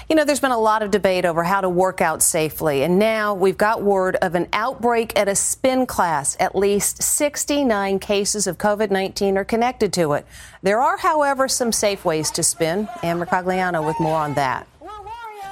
You 0.07 0.15
know, 0.15 0.25
there's 0.25 0.39
been 0.39 0.51
a 0.51 0.60
lot 0.60 0.83
of 0.83 0.91
debate 0.91 1.25
over 1.25 1.43
how 1.43 1.62
to 1.62 1.69
work 1.69 2.01
out 2.01 2.22
safely. 2.22 2.83
And 2.83 3.00
now 3.00 3.33
we've 3.33 3.57
got 3.57 3.81
word 3.81 4.15
of 4.17 4.36
an 4.36 4.48
outbreak 4.53 5.17
at 5.17 5.27
a 5.27 5.36
spin 5.36 5.88
class. 5.88 6.38
At 6.39 6.55
least 6.55 7.01
69 7.01 7.98
cases 8.00 8.45
of 8.45 8.60
COVID 8.60 8.91
19 8.91 9.38
are 9.38 9.45
connected 9.45 9.91
to 9.93 10.13
it. 10.13 10.25
There 10.62 10.79
are, 10.79 10.98
however, 10.98 11.48
some 11.48 11.72
safe 11.72 12.05
ways 12.05 12.29
to 12.31 12.43
spin. 12.43 12.88
Ann 13.01 13.19
Mercogliano 13.19 13.86
with 13.86 14.00
more 14.00 14.17
on 14.17 14.36
that. 14.36 14.67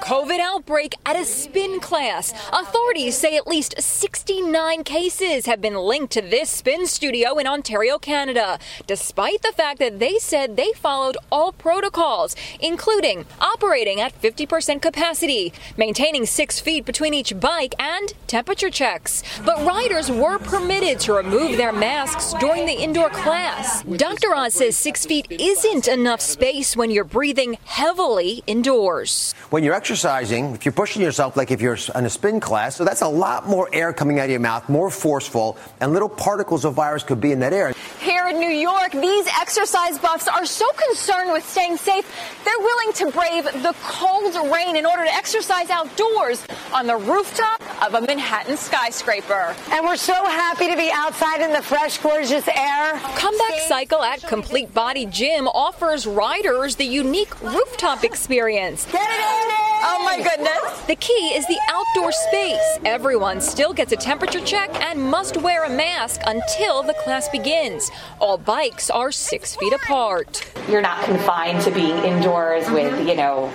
COVID 0.02 0.40
outbreak 0.40 0.96
at 1.06 1.14
a 1.14 1.24
spin 1.24 1.78
class. 1.78 2.34
Authorities 2.52 3.16
say 3.16 3.36
at 3.36 3.46
least 3.46 3.80
69 3.80 4.82
cases 4.82 5.46
have 5.46 5.60
been 5.60 5.76
linked 5.76 6.12
to 6.14 6.20
this 6.20 6.50
spin 6.50 6.88
studio 6.88 7.38
in 7.38 7.46
Ontario, 7.46 7.98
Canada, 7.98 8.58
despite 8.88 9.42
the 9.42 9.52
fact 9.52 9.78
that 9.78 10.00
they 10.00 10.18
said 10.18 10.56
they 10.56 10.72
followed 10.72 11.16
all 11.30 11.52
protocols, 11.52 12.34
including 12.58 13.26
operating 13.40 14.00
at 14.00 14.20
50% 14.20 14.82
capacity, 14.82 15.52
maintaining 15.76 16.26
six 16.26 16.58
feet 16.58 16.84
between 16.84 17.14
each 17.14 17.38
bike, 17.38 17.76
and 17.78 18.12
temperature 18.26 18.70
checks. 18.70 19.22
But 19.46 19.64
riders 19.64 20.10
were 20.10 20.40
permitted 20.40 20.98
to 21.00 21.12
remove 21.12 21.56
their 21.56 21.72
masks 21.72 22.34
during 22.40 22.66
the 22.66 22.72
indoor 22.72 23.10
class. 23.10 23.84
Dr. 23.84 24.34
Oz 24.34 24.54
says 24.54 24.76
six 24.76 25.06
feet 25.06 25.28
isn't 25.30 25.86
enough 25.86 26.20
space 26.20 26.76
when 26.76 26.90
you're 26.90 27.04
breathing 27.04 27.56
heavily 27.66 28.42
indoors. 28.48 29.32
When 29.50 29.62
you're 29.62 29.74
exercising, 29.92 30.54
if 30.54 30.64
you're 30.64 30.72
pushing 30.72 31.02
yourself 31.02 31.36
like 31.36 31.50
if 31.50 31.60
you're 31.60 31.76
in 31.94 32.06
a 32.06 32.08
spin 32.08 32.40
class, 32.40 32.76
so 32.76 32.82
that's 32.82 33.02
a 33.02 33.06
lot 33.06 33.46
more 33.46 33.68
air 33.74 33.92
coming 33.92 34.18
out 34.18 34.24
of 34.24 34.30
your 34.30 34.40
mouth, 34.40 34.66
more 34.66 34.88
forceful, 34.88 35.54
and 35.80 35.92
little 35.92 36.08
particles 36.08 36.64
of 36.64 36.72
virus 36.72 37.02
could 37.02 37.20
be 37.20 37.30
in 37.30 37.40
that 37.40 37.52
air. 37.52 37.74
Here 38.00 38.26
in 38.28 38.38
New 38.38 38.48
York, 38.48 38.92
these 38.92 39.26
exercise 39.38 39.98
buffs 39.98 40.28
are 40.28 40.46
so 40.46 40.64
concerned 40.88 41.30
with 41.30 41.46
staying 41.46 41.76
safe, 41.76 42.06
they're 42.42 42.58
willing 42.58 42.92
to 42.94 43.10
brave 43.10 43.44
the 43.62 43.74
cold 43.82 44.34
rain 44.50 44.76
in 44.76 44.86
order 44.86 45.04
to 45.04 45.12
exercise 45.12 45.68
outdoors 45.68 46.42
on 46.72 46.86
the 46.86 46.96
rooftop 46.96 47.60
of 47.84 47.92
a 47.92 48.00
Manhattan 48.00 48.56
skyscraper. 48.56 49.54
And 49.72 49.84
we're 49.84 49.96
so 49.96 50.14
happy 50.14 50.70
to 50.70 50.76
be 50.76 50.90
outside 50.90 51.42
in 51.42 51.52
the 51.52 51.60
fresh, 51.60 51.98
gorgeous 51.98 52.48
air. 52.48 52.98
Comeback 53.16 53.60
Cycle 53.68 54.02
at 54.02 54.22
Complete 54.22 54.72
Body 54.72 55.04
Gym 55.04 55.46
offers 55.48 56.06
riders 56.06 56.76
the 56.76 56.86
unique 56.86 57.38
rooftop 57.42 58.04
experience. 58.04 58.86
Get 58.86 58.94
it 58.94 59.42
in 59.42 59.48
there! 59.50 59.81
Oh 59.84 60.04
my 60.04 60.16
goodness. 60.22 60.80
The 60.86 60.94
key 60.94 61.34
is 61.34 61.44
the 61.48 61.58
outdoor 61.68 62.12
space. 62.12 62.78
Everyone 62.84 63.40
still 63.40 63.72
gets 63.72 63.90
a 63.90 63.96
temperature 63.96 64.40
check 64.40 64.70
and 64.80 65.02
must 65.02 65.36
wear 65.36 65.64
a 65.64 65.70
mask 65.70 66.20
until 66.24 66.84
the 66.84 66.94
class 66.94 67.28
begins. 67.30 67.90
All 68.20 68.38
bikes 68.38 68.90
are 68.90 69.10
six 69.10 69.56
feet 69.56 69.72
apart. 69.72 70.48
You're 70.68 70.82
not 70.82 71.04
confined 71.04 71.62
to 71.62 71.72
being 71.72 71.96
indoors 72.04 72.70
with, 72.70 73.08
you 73.08 73.16
know, 73.16 73.52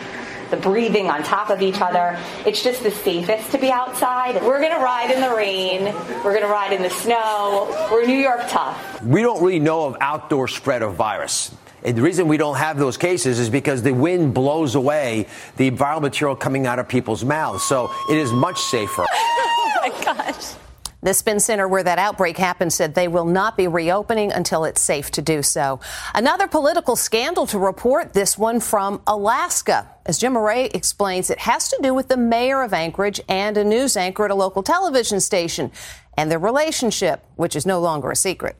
the 0.49 0.57
breathing 0.57 1.09
on 1.09 1.23
top 1.23 1.49
of 1.49 1.61
each 1.61 1.79
other. 1.79 2.19
It's 2.45 2.61
just 2.61 2.83
the 2.83 2.91
safest 2.91 3.51
to 3.51 3.57
be 3.57 3.71
outside. 3.71 4.35
We're 4.43 4.59
going 4.59 4.73
to 4.73 4.83
ride 4.83 5.11
in 5.11 5.21
the 5.21 5.33
rain. 5.33 5.85
We're 6.25 6.33
going 6.33 6.41
to 6.41 6.47
ride 6.47 6.73
in 6.73 6.81
the 6.81 6.89
snow. 6.89 7.87
We're 7.89 8.05
New 8.05 8.17
York 8.17 8.41
tough. 8.49 9.01
We 9.01 9.21
don't 9.21 9.41
really 9.41 9.59
know 9.59 9.85
of 9.85 9.95
outdoor 10.01 10.49
spread 10.49 10.81
of 10.81 10.95
virus. 10.95 11.55
And 11.83 11.97
the 11.97 12.01
reason 12.01 12.27
we 12.27 12.37
don't 12.37 12.57
have 12.57 12.77
those 12.77 12.97
cases 12.97 13.39
is 13.39 13.49
because 13.49 13.81
the 13.81 13.93
wind 13.93 14.33
blows 14.33 14.75
away 14.75 15.27
the 15.57 15.71
viral 15.71 16.01
material 16.01 16.35
coming 16.35 16.65
out 16.67 16.79
of 16.79 16.87
people's 16.87 17.23
mouths. 17.23 17.63
So 17.63 17.91
it 18.09 18.17
is 18.17 18.31
much 18.31 18.59
safer. 18.59 19.05
oh 19.11 19.71
my 19.81 20.03
gosh. 20.03 20.55
The 21.03 21.13
spin 21.13 21.39
center 21.39 21.67
where 21.67 21.83
that 21.83 21.99
outbreak 21.99 22.37
happened 22.37 22.73
said 22.73 22.95
they 22.95 23.07
will 23.07 23.25
not 23.25 23.55
be 23.55 23.67
reopening 23.67 24.31
until 24.31 24.65
it's 24.65 24.81
safe 24.81 25.11
to 25.11 25.21
do 25.21 25.43
so. 25.43 25.79
Another 26.15 26.47
political 26.47 26.95
scandal 26.95 27.45
to 27.47 27.59
report, 27.59 28.13
this 28.13 28.35
one 28.35 28.59
from 28.59 29.01
Alaska. 29.05 29.87
As 30.07 30.17
Jim 30.17 30.33
Moret 30.33 30.75
explains, 30.75 31.29
it 31.29 31.39
has 31.39 31.69
to 31.69 31.79
do 31.83 31.93
with 31.93 32.07
the 32.07 32.17
mayor 32.17 32.63
of 32.63 32.73
Anchorage 32.73 33.21
and 33.29 33.55
a 33.57 33.63
news 33.63 33.95
anchor 33.95 34.25
at 34.25 34.31
a 34.31 34.35
local 34.35 34.63
television 34.63 35.19
station 35.19 35.71
and 36.17 36.31
their 36.31 36.39
relationship, 36.39 37.23
which 37.35 37.55
is 37.55 37.65
no 37.65 37.79
longer 37.79 38.09
a 38.09 38.15
secret. 38.15 38.57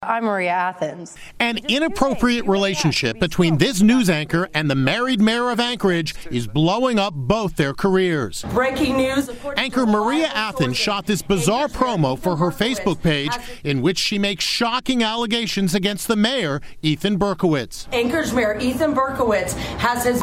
I'm 0.00 0.24
Maria 0.24 0.50
Athens. 0.50 1.16
An 1.40 1.58
inappropriate 1.68 2.46
relationship 2.46 3.18
between 3.18 3.58
this 3.58 3.82
news 3.82 4.08
anchor 4.08 4.48
and 4.54 4.70
the 4.70 4.76
married 4.76 5.20
mayor 5.20 5.50
of 5.50 5.58
Anchorage 5.58 6.14
is 6.30 6.46
blowing 6.46 7.00
up 7.00 7.14
both 7.14 7.56
their 7.56 7.74
careers. 7.74 8.44
Breaking 8.54 8.96
news. 8.96 9.28
Anchor 9.56 9.86
Maria 9.86 10.28
Athens 10.28 10.76
shot 10.76 11.06
this 11.06 11.20
bizarre 11.20 11.66
promo 11.66 12.16
for 12.16 12.36
her 12.36 12.50
Facebook 12.52 13.02
page 13.02 13.32
in 13.64 13.82
which 13.82 13.98
she 13.98 14.20
makes 14.20 14.44
shocking 14.44 15.02
allegations 15.02 15.74
against 15.74 16.06
the 16.06 16.16
mayor, 16.16 16.60
Ethan 16.80 17.18
Berkowitz. 17.18 17.92
Anchorage 17.92 18.32
Mayor 18.32 18.56
Ethan 18.60 18.94
Berkowitz 18.94 19.54
has 19.78 20.04
his 20.04 20.22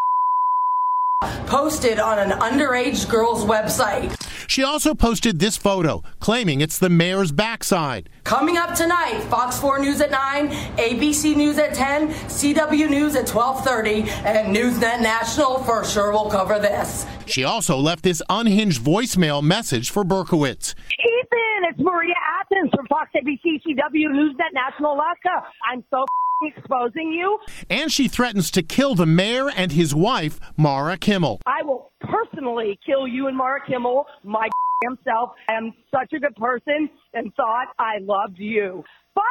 posted 1.47 1.99
on 1.99 2.19
an 2.19 2.31
underage 2.39 3.09
girl's 3.09 3.45
website. 3.45 4.15
She 4.47 4.63
also 4.63 4.93
posted 4.93 5.39
this 5.39 5.57
photo, 5.57 6.03
claiming 6.19 6.61
it's 6.61 6.77
the 6.79 6.89
mayor's 6.89 7.31
backside. 7.31 8.09
Coming 8.23 8.57
up 8.57 8.75
tonight, 8.75 9.21
Fox 9.29 9.59
4 9.59 9.79
News 9.79 10.01
at 10.01 10.11
9, 10.11 10.49
ABC 10.77 11.35
News 11.35 11.57
at 11.57 11.73
10, 11.73 12.09
CW 12.09 12.89
News 12.89 13.15
at 13.15 13.25
12:30, 13.25 14.07
and 14.25 14.55
Newsnet 14.55 15.01
National 15.01 15.63
for 15.63 15.83
sure 15.83 16.11
will 16.11 16.29
cover 16.29 16.59
this. 16.59 17.05
She 17.25 17.43
also 17.43 17.77
left 17.77 18.03
this 18.03 18.21
unhinged 18.29 18.81
voicemail 18.81 19.41
message 19.41 19.89
for 19.89 20.03
Berkowitz. 20.03 20.75
Ethan, 20.99 21.69
it's 21.69 21.79
Maria 21.79 22.13
Athens 22.39 22.71
from 22.75 22.85
Fox 22.87 23.09
ABC 23.15 23.61
CW 23.65 24.09
Newsnet 24.09 24.53
National 24.53 24.93
Alaska. 24.93 25.43
I'm 25.71 25.83
so 25.89 26.05
exposing 26.43 27.11
you. 27.11 27.39
And 27.69 27.91
she 27.91 28.07
threatens 28.07 28.51
to 28.51 28.63
kill 28.63 28.95
the 28.95 29.05
mayor 29.05 29.49
and 29.49 29.71
his 29.71 29.95
wife, 29.95 30.39
Mara 30.57 30.97
Kimmel. 30.97 31.39
I 31.45 31.63
will 31.63 31.91
personally 32.01 32.77
kill 32.85 33.07
you 33.07 33.27
and 33.27 33.37
Mara 33.37 33.59
Kimmel, 33.65 34.05
my 34.23 34.47
self. 35.03 35.31
I 35.49 35.53
am 35.53 35.73
such 35.91 36.13
a 36.13 36.19
good 36.19 36.35
person 36.35 36.89
and 37.13 37.33
thought 37.35 37.67
I 37.79 37.99
loved 38.01 38.37
you. 38.37 38.83
Bye. 39.15 39.23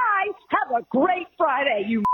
Have 0.49 0.83
a 0.83 0.87
great 0.91 1.27
Friday, 1.37 1.85
you. 1.89 2.03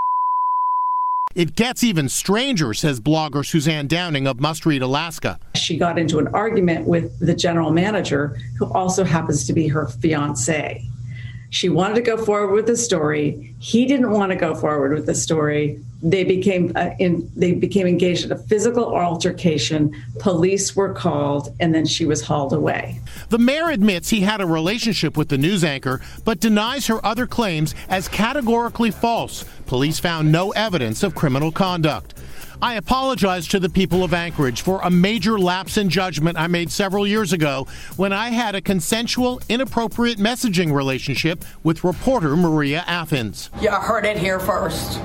It 1.32 1.54
gets 1.54 1.84
even 1.84 2.08
stranger, 2.08 2.74
says 2.74 2.98
blogger 2.98 3.46
Suzanne 3.46 3.86
Downing 3.86 4.26
of 4.26 4.40
Must 4.40 4.66
Read 4.66 4.82
Alaska. 4.82 5.38
She 5.54 5.76
got 5.76 5.96
into 5.96 6.18
an 6.18 6.26
argument 6.34 6.88
with 6.88 7.16
the 7.20 7.36
general 7.36 7.70
manager, 7.70 8.36
who 8.58 8.66
also 8.72 9.04
happens 9.04 9.46
to 9.46 9.52
be 9.52 9.68
her 9.68 9.86
fiance. 9.86 10.82
She 11.50 11.68
wanted 11.68 11.96
to 11.96 12.02
go 12.02 12.16
forward 12.16 12.54
with 12.54 12.66
the 12.66 12.76
story. 12.76 13.54
He 13.58 13.84
didn't 13.84 14.10
want 14.10 14.30
to 14.30 14.36
go 14.36 14.54
forward 14.54 14.92
with 14.92 15.06
the 15.06 15.16
story. 15.16 15.80
They 16.02 16.24
became 16.24 16.72
uh, 16.76 16.90
in, 16.98 17.30
they 17.36 17.52
became 17.52 17.86
engaged 17.86 18.24
in 18.24 18.32
a 18.32 18.38
physical 18.38 18.96
altercation. 18.96 19.94
Police 20.20 20.74
were 20.74 20.94
called, 20.94 21.54
and 21.58 21.74
then 21.74 21.84
she 21.86 22.06
was 22.06 22.22
hauled 22.22 22.52
away. 22.52 23.00
The 23.28 23.38
mayor 23.38 23.68
admits 23.68 24.08
he 24.08 24.20
had 24.20 24.40
a 24.40 24.46
relationship 24.46 25.16
with 25.16 25.28
the 25.28 25.36
news 25.36 25.64
anchor, 25.64 26.00
but 26.24 26.40
denies 26.40 26.86
her 26.86 27.04
other 27.04 27.26
claims 27.26 27.74
as 27.88 28.08
categorically 28.08 28.92
false. 28.92 29.44
Police 29.66 29.98
found 29.98 30.30
no 30.30 30.52
evidence 30.52 31.02
of 31.02 31.14
criminal 31.14 31.52
conduct. 31.52 32.14
I 32.62 32.74
apologize 32.74 33.48
to 33.48 33.58
the 33.58 33.70
people 33.70 34.04
of 34.04 34.12
Anchorage 34.12 34.60
for 34.60 34.80
a 34.82 34.90
major 34.90 35.38
lapse 35.38 35.78
in 35.78 35.88
judgment 35.88 36.36
I 36.36 36.46
made 36.46 36.70
several 36.70 37.06
years 37.06 37.32
ago 37.32 37.66
when 37.96 38.12
I 38.12 38.28
had 38.28 38.54
a 38.54 38.60
consensual, 38.60 39.40
inappropriate 39.48 40.18
messaging 40.18 40.70
relationship 40.70 41.42
with 41.62 41.84
reporter 41.84 42.36
Maria 42.36 42.84
Athens. 42.86 43.48
You 43.62 43.70
heard 43.70 44.04
it 44.04 44.18
here 44.18 44.38
first. 44.38 45.00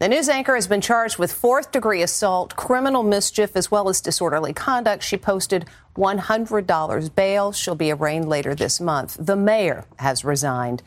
The 0.00 0.08
news 0.08 0.28
anchor 0.28 0.56
has 0.56 0.66
been 0.66 0.80
charged 0.80 1.18
with 1.18 1.32
fourth 1.32 1.70
degree 1.70 2.02
assault, 2.02 2.56
criminal 2.56 3.04
mischief, 3.04 3.54
as 3.54 3.70
well 3.70 3.88
as 3.88 4.00
disorderly 4.00 4.52
conduct. 4.52 5.04
She 5.04 5.16
posted 5.16 5.66
$100 5.96 7.14
bail. 7.14 7.52
She'll 7.52 7.76
be 7.76 7.92
arraigned 7.92 8.28
later 8.28 8.56
this 8.56 8.80
month. 8.80 9.16
The 9.20 9.36
mayor 9.36 9.84
has 10.00 10.24
resigned. 10.24 10.82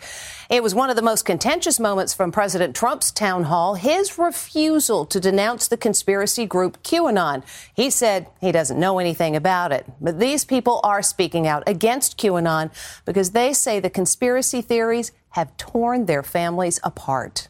It 0.50 0.62
was 0.62 0.76
one 0.76 0.90
of 0.90 0.98
the 0.98 1.02
most 1.02 1.24
contentious 1.24 1.80
moments 1.80 2.14
from 2.14 2.34
President 2.34 2.76
Trump's 2.76 3.10
town 3.12 3.46
hall, 3.46 3.76
his 3.76 4.18
refusal 4.18 5.06
to 5.06 5.22
denounce 5.22 5.70
the 5.70 5.78
conspiracy 5.78 6.46
group 6.46 6.84
QAnon. 6.84 7.44
He 7.74 7.90
said 7.90 8.28
he 8.42 8.52
doesn't 8.52 8.78
know 8.78 9.00
anything 9.00 9.38
about 9.38 9.72
it. 9.72 9.86
But 10.02 10.20
these 10.20 10.44
people 10.44 10.82
are 10.84 11.02
speaking 11.02 11.48
out 11.48 11.64
against 11.66 12.18
QAnon 12.18 12.72
because 13.06 13.32
they 13.32 13.54
say 13.54 13.80
the 13.80 13.90
conspiracy 13.90 14.62
theories 14.62 15.14
have 15.30 15.56
torn 15.56 16.08
their 16.08 16.24
families 16.24 16.82
apart. 16.84 17.48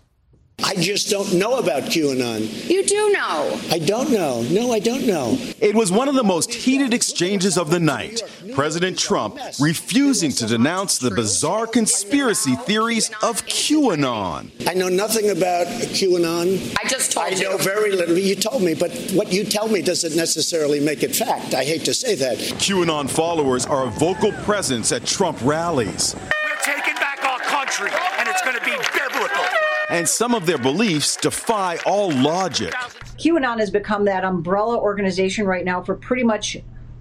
I 0.64 0.74
just 0.74 1.10
don't 1.10 1.36
know 1.36 1.60
about 1.60 1.84
QAnon. 1.84 2.70
You 2.70 2.84
do 2.84 3.12
know. 3.12 3.62
I 3.70 3.78
don't 3.78 4.12
know. 4.12 4.42
No, 4.50 4.74
I 4.74 4.80
don't 4.80 5.06
know. 5.06 5.38
It 5.62 5.76
was 5.76 5.92
one 5.92 6.10
of 6.10 6.16
the 6.16 6.24
most 6.24 6.52
heated 6.52 6.96
exchanges 6.96 7.58
of 7.58 7.70
the 7.70 7.80
night. 7.80 8.24
President 8.54 8.98
Trump 8.98 9.40
refusing 9.62 10.32
to 10.32 10.48
denounce 10.48 10.98
the 10.98 11.12
bizarre 11.12 11.68
conspiracy 11.68 12.56
theories 12.56 13.10
of 13.22 13.46
QAnon. 13.46 14.50
I 14.68 14.74
know 14.74 14.90
nothing 14.90 15.30
about 15.30 15.68
QAnon. 15.68 16.76
I 16.84 16.88
just 16.90 17.12
told 17.12 17.28
I 17.28 17.30
you. 17.30 17.48
I 17.48 17.52
know 17.52 17.58
very 17.58 17.92
little. 17.92 18.18
You 18.18 18.36
told 18.36 18.64
me, 18.64 18.74
but 18.74 18.92
what 19.14 19.32
you 19.32 19.44
tell 19.44 19.68
me 19.68 19.84
doesn't 19.84 20.16
necessarily 20.16 20.80
make 20.80 21.04
it 21.04 21.16
fact. 21.16 21.54
I 21.54 21.64
hate 21.66 21.86
to 21.86 21.94
say 21.94 22.16
that. 22.16 22.40
QAnon 22.40 23.10
followers 23.10 23.68
are 23.68 23.86
a 23.86 23.92
vocal 23.92 24.32
presence 24.44 24.92
at 24.92 25.06
Trump 25.06 25.38
rallies. 25.44 26.16
We're 26.16 26.56
taking 26.64 26.96
back 26.96 27.24
our 27.24 27.40
country, 27.40 27.92
and 28.18 28.28
it's 28.28 28.42
going 28.42 28.58
to 28.58 28.66
be 28.66 28.76
biblical. 28.94 29.46
And 29.89 30.08
some 30.08 30.36
of 30.36 30.46
their 30.46 30.58
beliefs 30.58 31.15
defy 31.15 31.77
all 31.86 32.12
logic. 32.12 32.74
QAnon 33.17 33.60
has 33.60 33.72
become 33.72 34.06
that 34.06 34.24
umbrella 34.25 34.77
organization 34.77 35.46
right 35.46 35.63
now 35.63 35.82
for 35.82 35.96
pretty 35.96 36.24
much 36.24 36.58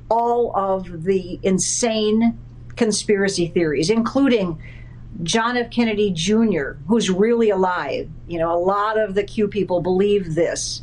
all 0.08 0.56
of 0.56 1.02
the 1.04 1.40
insane 1.42 2.38
conspiracy 2.76 3.48
theories, 3.48 3.90
including 3.90 4.62
John 5.22 5.56
F. 5.56 5.70
Kennedy 5.70 6.12
Jr., 6.12 6.72
who's 6.86 7.10
really 7.10 7.50
alive. 7.50 8.08
You 8.28 8.38
know, 8.38 8.52
a 8.52 8.58
lot 8.58 8.98
of 8.98 9.14
the 9.14 9.24
Q 9.24 9.48
people 9.48 9.80
believe 9.80 10.34
this. 10.34 10.82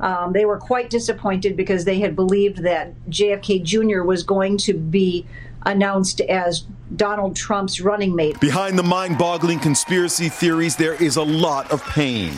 Um, 0.00 0.32
they 0.32 0.44
were 0.44 0.58
quite 0.58 0.90
disappointed 0.90 1.56
because 1.56 1.84
they 1.84 2.00
had 2.00 2.16
believed 2.16 2.62
that 2.62 2.94
JFK 3.10 3.62
Jr. 3.62 4.02
was 4.02 4.22
going 4.22 4.56
to 4.58 4.74
be 4.74 5.26
announced 5.66 6.20
as 6.22 6.64
Donald 6.96 7.36
Trump's 7.36 7.80
running 7.80 8.14
mate. 8.14 8.38
Behind 8.40 8.78
the 8.78 8.82
mind 8.82 9.18
boggling 9.18 9.58
conspiracy 9.58 10.28
theories, 10.28 10.76
there 10.76 10.94
is 10.94 11.16
a 11.16 11.22
lot 11.22 11.70
of 11.70 11.82
pain. 11.84 12.32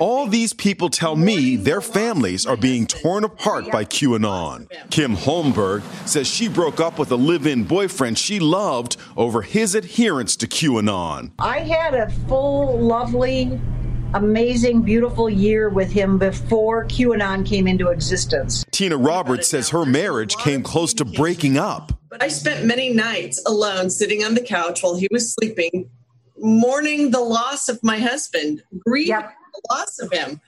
All 0.00 0.26
these 0.26 0.54
people 0.54 0.88
tell 0.88 1.14
me 1.14 1.56
their 1.56 1.82
families 1.82 2.46
are 2.46 2.56
being 2.56 2.86
torn 2.86 3.22
apart 3.22 3.70
by 3.70 3.84
QAnon. 3.84 4.66
Kim 4.88 5.14
Holmberg 5.14 5.82
says 6.08 6.26
she 6.26 6.48
broke 6.48 6.80
up 6.80 6.98
with 6.98 7.10
a 7.10 7.16
live 7.16 7.46
in 7.46 7.64
boyfriend 7.64 8.16
she 8.16 8.40
loved 8.40 8.96
over 9.14 9.42
his 9.42 9.74
adherence 9.74 10.36
to 10.36 10.46
QAnon. 10.46 11.32
I 11.38 11.58
had 11.58 11.92
a 11.92 12.08
full, 12.28 12.78
lovely, 12.78 13.60
amazing, 14.14 14.82
beautiful 14.82 15.30
year 15.30 15.68
with 15.68 15.90
him 15.90 16.18
before 16.18 16.84
QAnon 16.86 17.46
came 17.46 17.66
into 17.66 17.88
existence. 17.88 18.64
Tina 18.70 18.96
Roberts 18.96 19.48
says 19.48 19.70
her 19.70 19.84
marriage 19.84 20.36
came 20.36 20.62
close 20.62 20.92
to 20.94 21.04
breaking 21.04 21.56
up. 21.56 21.92
But 22.08 22.22
I 22.22 22.28
spent 22.28 22.64
many 22.66 22.92
nights 22.92 23.42
alone 23.46 23.90
sitting 23.90 24.24
on 24.24 24.34
the 24.34 24.40
couch 24.40 24.82
while 24.82 24.96
he 24.96 25.08
was 25.10 25.32
sleeping, 25.32 25.88
mourning 26.38 27.10
the 27.10 27.20
loss 27.20 27.68
of 27.68 27.82
my 27.82 27.98
husband, 27.98 28.62
grieving 28.84 29.16
the 29.16 29.62
loss 29.70 29.98
of 30.00 30.12
him, 30.12 30.40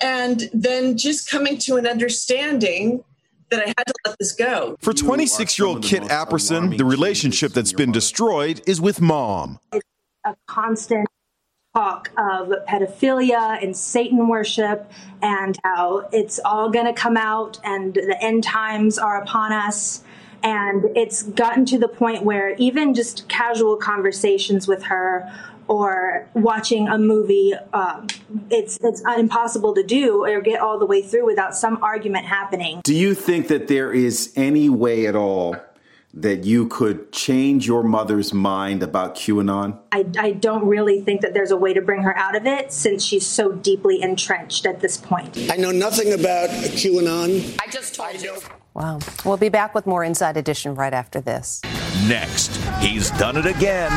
and 0.00 0.48
then 0.52 0.96
just 0.96 1.28
coming 1.28 1.58
to 1.58 1.76
an 1.76 1.86
understanding 1.86 3.02
that 3.50 3.60
I 3.60 3.66
had 3.66 3.84
to 3.86 3.94
let 4.06 4.16
this 4.18 4.32
go. 4.32 4.76
For 4.80 4.92
26 4.92 5.58
year 5.58 5.66
old 5.66 5.82
Kit 5.82 6.02
Apperson, 6.04 6.76
the 6.76 6.84
relationship 6.84 7.52
that's 7.52 7.72
been 7.72 7.92
destroyed 7.92 8.62
is 8.66 8.80
with 8.80 9.00
mom. 9.00 9.58
a 10.24 10.34
constant 10.46 11.06
talk 11.74 12.12
of 12.16 12.52
pedophilia 12.68 13.60
and 13.60 13.76
Satan 13.76 14.28
worship 14.28 14.88
and 15.20 15.58
how 15.64 16.08
it's 16.12 16.38
all 16.44 16.70
going 16.70 16.86
to 16.86 16.92
come 16.92 17.16
out 17.16 17.58
and 17.64 17.94
the 17.94 18.16
end 18.20 18.44
times 18.44 18.96
are 18.96 19.20
upon 19.20 19.52
us. 19.52 20.04
And 20.44 20.84
it's 20.96 21.24
gotten 21.24 21.64
to 21.66 21.78
the 21.78 21.88
point 21.88 22.22
where 22.22 22.54
even 22.58 22.94
just 22.94 23.28
casual 23.28 23.76
conversations 23.76 24.68
with 24.68 24.84
her 24.84 25.28
or 25.66 26.28
watching 26.34 26.86
a 26.86 26.96
movie, 26.96 27.54
um, 27.72 28.06
it's 28.50 28.78
it's 28.80 29.02
impossible 29.18 29.74
to 29.74 29.82
do 29.82 30.24
or 30.24 30.40
get 30.42 30.60
all 30.60 30.78
the 30.78 30.86
way 30.86 31.02
through 31.02 31.26
without 31.26 31.56
some 31.56 31.82
argument 31.82 32.26
happening. 32.26 32.82
Do 32.84 32.94
you 32.94 33.14
think 33.14 33.48
that 33.48 33.66
there 33.66 33.92
is 33.92 34.32
any 34.36 34.68
way 34.68 35.06
at 35.06 35.16
all 35.16 35.56
that 36.16 36.44
you 36.44 36.68
could 36.68 37.10
change 37.12 37.66
your 37.66 37.82
mother's 37.82 38.32
mind 38.32 38.82
about 38.82 39.16
QAnon? 39.16 39.78
I, 39.90 40.06
I 40.18 40.30
don't 40.32 40.66
really 40.66 41.00
think 41.00 41.22
that 41.22 41.34
there's 41.34 41.50
a 41.50 41.56
way 41.56 41.74
to 41.74 41.80
bring 41.80 42.02
her 42.02 42.16
out 42.16 42.36
of 42.36 42.46
it 42.46 42.72
since 42.72 43.04
she's 43.04 43.26
so 43.26 43.52
deeply 43.52 44.00
entrenched 44.00 44.64
at 44.64 44.80
this 44.80 44.96
point. 44.96 45.50
I 45.50 45.56
know 45.56 45.72
nothing 45.72 46.12
about 46.12 46.50
QAnon. 46.50 47.58
I 47.60 47.68
just 47.70 47.94
told 47.94 48.22
you. 48.22 48.36
Wow. 48.74 48.98
We'll 49.24 49.36
be 49.36 49.48
back 49.48 49.74
with 49.74 49.86
more 49.86 50.04
Inside 50.04 50.36
Edition 50.36 50.74
right 50.74 50.94
after 50.94 51.20
this. 51.20 51.62
Next, 52.06 52.56
he's 52.80 53.10
done 53.12 53.36
it 53.36 53.46
again. 53.46 53.90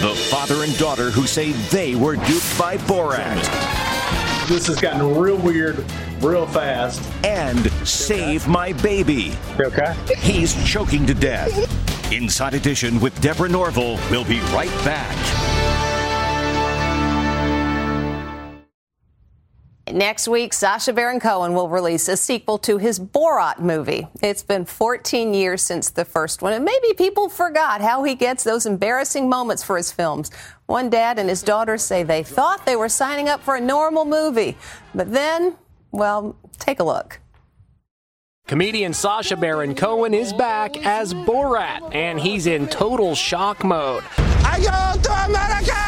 The 0.00 0.14
father 0.30 0.64
and 0.64 0.76
daughter 0.78 1.10
who 1.10 1.26
say 1.26 1.52
they 1.70 1.94
were 1.94 2.16
duped 2.16 2.58
by 2.58 2.78
Borat. 2.78 4.48
This 4.48 4.66
has 4.66 4.80
gotten 4.80 5.16
real 5.16 5.36
weird 5.36 5.84
real 6.24 6.46
fast. 6.46 7.02
And 7.24 7.70
save 7.86 8.48
my 8.48 8.72
baby. 8.72 9.36
Okay. 9.60 9.94
He's 10.18 10.54
choking 10.68 11.06
to 11.06 11.14
death. 11.14 11.52
Inside 12.12 12.54
Edition 12.54 13.00
with 13.00 13.18
Deborah 13.20 13.48
Norville. 13.48 13.98
We'll 14.10 14.24
be 14.24 14.40
right 14.52 14.70
back. 14.84 15.14
Next 19.92 20.26
week, 20.26 20.54
Sacha 20.54 20.92
Baron 20.94 21.20
Cohen 21.20 21.54
will 21.54 21.68
release 21.68 22.08
a 22.08 22.16
sequel 22.16 22.58
to 22.58 22.78
his 22.78 22.98
Borat 22.98 23.60
movie. 23.60 24.08
It's 24.22 24.42
been 24.42 24.64
14 24.64 25.34
years 25.34 25.62
since 25.62 25.90
the 25.90 26.06
first 26.06 26.40
one, 26.40 26.54
and 26.54 26.64
maybe 26.64 26.94
people 26.96 27.28
forgot 27.28 27.82
how 27.82 28.02
he 28.02 28.14
gets 28.14 28.42
those 28.42 28.64
embarrassing 28.64 29.28
moments 29.28 29.62
for 29.62 29.76
his 29.76 29.92
films. 29.92 30.30
One 30.66 30.88
dad 30.88 31.18
and 31.18 31.28
his 31.28 31.42
daughter 31.42 31.76
say 31.76 32.02
they 32.02 32.22
thought 32.22 32.64
they 32.64 32.76
were 32.76 32.88
signing 32.88 33.28
up 33.28 33.42
for 33.42 33.56
a 33.56 33.60
normal 33.60 34.06
movie, 34.06 34.56
but 34.94 35.12
then, 35.12 35.54
well, 35.94 36.36
take 36.58 36.80
a 36.80 36.84
look. 36.84 37.20
Comedian 38.46 38.92
Sacha 38.92 39.36
Baron 39.36 39.74
Cohen 39.74 40.12
is 40.12 40.32
back 40.34 40.84
as 40.84 41.14
Borat, 41.14 41.94
and 41.94 42.20
he's 42.20 42.46
in 42.46 42.66
total 42.68 43.14
shock 43.14 43.64
mode. 43.64 44.04
I 44.18 44.58
go 44.58 45.02
to 45.02 45.12
America! 45.24 45.83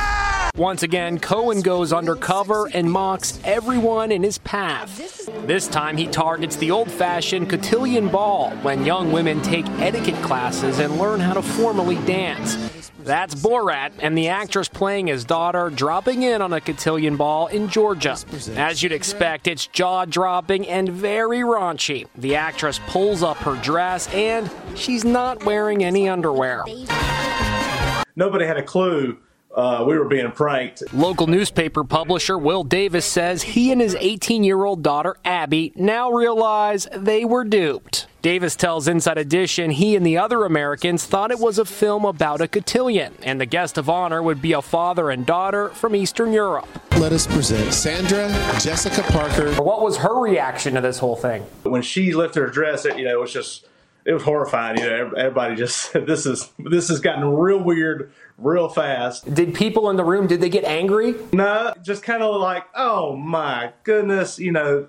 Once 0.57 0.83
again, 0.83 1.19
Cohen 1.19 1.61
goes 1.61 1.93
undercover 1.93 2.67
and 2.73 2.91
mocks 2.91 3.39
everyone 3.45 4.11
in 4.11 4.23
his 4.23 4.39
path. 4.39 5.29
This 5.47 5.69
time, 5.69 5.99
he 5.99 6.07
targets 6.07 6.57
the 6.57 6.71
old 6.71 6.91
fashioned 6.91 7.51
cotillion 7.51 8.09
ball 8.09 8.53
when 8.63 8.87
young 8.87 9.13
women 9.13 9.43
take 9.43 9.69
etiquette 9.81 10.15
classes 10.23 10.79
and 10.79 10.99
learn 10.99 11.21
how 11.21 11.35
to 11.35 11.43
formally 11.43 11.97
dance. 12.07 12.57
That's 13.01 13.35
Borat 13.35 13.93
and 13.99 14.17
the 14.17 14.29
actress 14.29 14.67
playing 14.67 15.09
his 15.09 15.27
daughter 15.27 15.69
dropping 15.69 16.23
in 16.23 16.41
on 16.41 16.55
a 16.55 16.61
cotillion 16.63 17.19
ball 17.19 17.49
in 17.49 17.69
Georgia. 17.69 18.17
As 18.57 18.83
you'd 18.83 18.93
expect, 18.93 19.47
it's 19.47 19.67
jaw 19.67 20.07
dropping 20.07 20.67
and 20.69 20.89
very 20.89 21.41
raunchy. 21.41 22.07
The 22.17 22.35
actress 22.35 22.81
pulls 22.87 23.23
up 23.23 23.37
her 23.39 23.57
dress 23.57 24.13
and 24.15 24.51
she's 24.75 25.05
not 25.05 25.45
wearing 25.45 25.85
any 25.85 26.09
underwear. 26.09 26.65
Nobody 28.17 28.47
had 28.47 28.57
a 28.57 28.63
clue 28.63 29.19
uh, 29.57 29.85
we 29.87 29.99
were 29.99 30.05
being 30.05 30.31
pranked. 30.31 30.83
Local 30.93 31.27
newspaper 31.27 31.83
publisher 31.83 32.37
Will 32.37 32.63
Davis 32.63 33.07
says 33.07 33.43
he 33.43 33.73
and 33.73 33.81
his 33.81 33.97
18 33.99 34.45
year 34.45 34.65
old 34.65 34.83
daughter 34.83 35.17
Abby 35.25 35.73
now 35.75 36.11
realize 36.11 36.87
they 36.95 37.25
were 37.25 37.45
duped. 37.45 38.07
Davis 38.21 38.57
tells 38.57 38.89
Inside 38.89 39.19
Edition 39.19 39.71
he 39.71 39.95
and 39.95 40.05
the 40.05 40.19
other 40.19 40.45
Americans 40.45 41.07
thought 41.07 41.31
it 41.31 41.39
was 41.39 41.59
a 41.59 41.65
film 41.65 42.05
about 42.05 42.41
a 42.41 42.49
cotillion, 42.49 43.15
and 43.23 43.41
the 43.41 43.47
guest 43.47 43.79
of 43.79 43.89
honor 43.89 44.23
would 44.23 44.43
be 44.43 44.53
a 44.53 44.61
father 44.61 45.11
and 45.11 45.25
daughter 45.25 45.69
from 45.71 45.95
Eastern 45.95 46.33
Europe. 46.33 46.69
Let 46.99 47.13
us 47.13 47.27
present 47.27 47.73
Sandra 47.73 48.29
Jessica 48.61 49.03
Parker. 49.13 49.55
What 49.63 49.81
was 49.81 49.99
her 49.99 50.21
reaction 50.21 50.75
to 50.75 50.81
this 50.81 50.99
whole 50.99 51.17
thing? 51.17 51.43
When 51.63 51.83
she 51.83 52.15
lifted 52.15 52.41
her 52.41 52.49
dress, 52.49 52.85
it, 52.85 52.99
you 52.99 53.05
know, 53.05 53.13
it 53.13 53.21
was 53.21 53.33
just 53.33 53.67
it 54.07 54.15
was 54.15 54.23
horrifying. 54.23 54.79
You 54.79 54.89
know, 54.89 55.11
everybody 55.17 55.57
just 55.57 55.93
this 56.07 56.25
is 56.25 56.49
this 56.59 56.89
has 56.89 57.01
gotten 57.01 57.25
real 57.29 57.59
weird 57.59 58.13
real 58.39 58.69
fast. 58.69 59.33
Did 59.35 59.55
people 59.55 59.91
in 59.91 59.97
the 59.97 60.05
room 60.05 60.27
did 60.27 60.41
they 60.41 60.49
get 60.49 60.65
angry? 60.65 61.15
No, 61.33 61.75
just 61.83 62.03
kind 62.03 62.23
of 62.23 62.41
like, 62.41 62.65
oh 62.75 63.17
my 63.17 63.73
goodness, 63.83 64.39
you 64.39 64.53
know, 64.53 64.87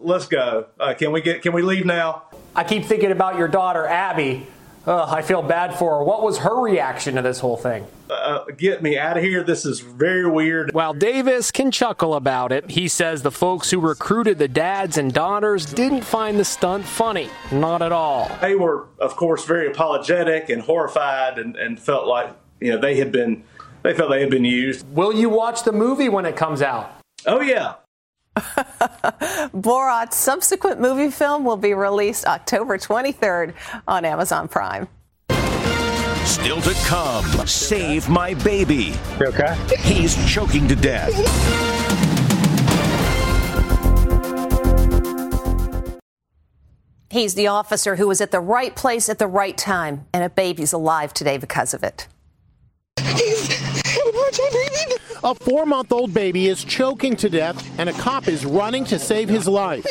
let's 0.00 0.26
go. 0.26 0.66
Uh, 0.78 0.94
can 0.94 1.12
we 1.12 1.20
get? 1.22 1.42
Can 1.42 1.52
we 1.52 1.62
leave 1.62 1.86
now? 1.86 2.24
I 2.54 2.64
keep 2.64 2.84
thinking 2.84 3.12
about 3.12 3.38
your 3.38 3.48
daughter 3.48 3.86
Abby. 3.86 4.46
Ugh, 4.86 5.08
I 5.10 5.22
feel 5.22 5.42
bad 5.42 5.78
for 5.78 5.98
her. 5.98 6.04
What 6.04 6.22
was 6.22 6.38
her 6.38 6.60
reaction 6.60 7.16
to 7.16 7.22
this 7.22 7.40
whole 7.40 7.56
thing? 7.56 7.86
Uh, 8.08 8.44
get 8.56 8.82
me 8.82 8.96
out 8.98 9.16
of 9.18 9.22
here. 9.22 9.42
This 9.42 9.66
is 9.66 9.80
very 9.80 10.28
weird. 10.28 10.72
While 10.72 10.94
Davis 10.94 11.50
can 11.50 11.70
chuckle 11.70 12.14
about 12.14 12.52
it, 12.52 12.70
he 12.70 12.88
says 12.88 13.22
the 13.22 13.30
folks 13.30 13.70
who 13.70 13.80
recruited 13.80 14.38
the 14.38 14.48
dads 14.48 14.96
and 14.96 15.12
daughters 15.12 15.66
didn't 15.66 16.02
find 16.02 16.38
the 16.38 16.44
stunt 16.44 16.84
funny. 16.84 17.28
Not 17.52 17.82
at 17.82 17.92
all. 17.92 18.30
They 18.40 18.54
were, 18.54 18.86
of 18.98 19.14
course, 19.16 19.44
very 19.44 19.66
apologetic 19.66 20.48
and 20.48 20.62
horrified 20.62 21.38
and, 21.38 21.56
and 21.56 21.78
felt 21.78 22.06
like 22.06 22.30
you 22.60 22.72
know 22.72 22.78
they 22.78 22.96
had 22.96 23.12
been 23.12 23.44
they 23.82 23.94
felt 23.94 24.10
they 24.10 24.20
had 24.20 24.30
been 24.30 24.44
used. 24.44 24.86
Will 24.94 25.12
you 25.12 25.28
watch 25.28 25.64
the 25.64 25.72
movie 25.72 26.08
when 26.08 26.24
it 26.24 26.36
comes 26.36 26.62
out? 26.62 26.90
Oh 27.26 27.40
yeah. 27.40 27.74
Borat's 29.52 30.16
subsequent 30.16 30.80
movie 30.80 31.10
film 31.10 31.44
will 31.44 31.56
be 31.56 31.74
released 31.74 32.26
October 32.26 32.78
23rd 32.78 33.54
on 33.86 34.04
Amazon 34.04 34.48
Prime. 34.48 34.88
Still 36.24 36.60
to 36.60 36.74
come, 36.86 37.24
save 37.46 38.08
my 38.08 38.34
baby. 38.34 38.94
You 39.18 39.26
okay? 39.26 39.56
He's 39.78 40.14
choking 40.30 40.68
to 40.68 40.76
death. 40.76 41.12
He's 47.10 47.34
the 47.34 47.46
officer 47.46 47.96
who 47.96 48.06
was 48.06 48.20
at 48.20 48.30
the 48.30 48.40
right 48.40 48.76
place 48.76 49.08
at 49.08 49.18
the 49.18 49.26
right 49.26 49.56
time, 49.56 50.06
and 50.12 50.22
a 50.22 50.28
baby's 50.28 50.74
alive 50.74 51.14
today 51.14 51.38
because 51.38 51.72
of 51.72 51.82
it. 51.82 52.06
A 55.24 55.34
four 55.34 55.66
month 55.66 55.90
old 55.90 56.14
baby 56.14 56.46
is 56.46 56.62
choking 56.64 57.16
to 57.16 57.28
death, 57.28 57.68
and 57.78 57.88
a 57.88 57.92
cop 57.94 58.28
is 58.28 58.44
running 58.44 58.84
to 58.86 58.98
save 58.98 59.28
his 59.28 59.48
life. 59.48 59.84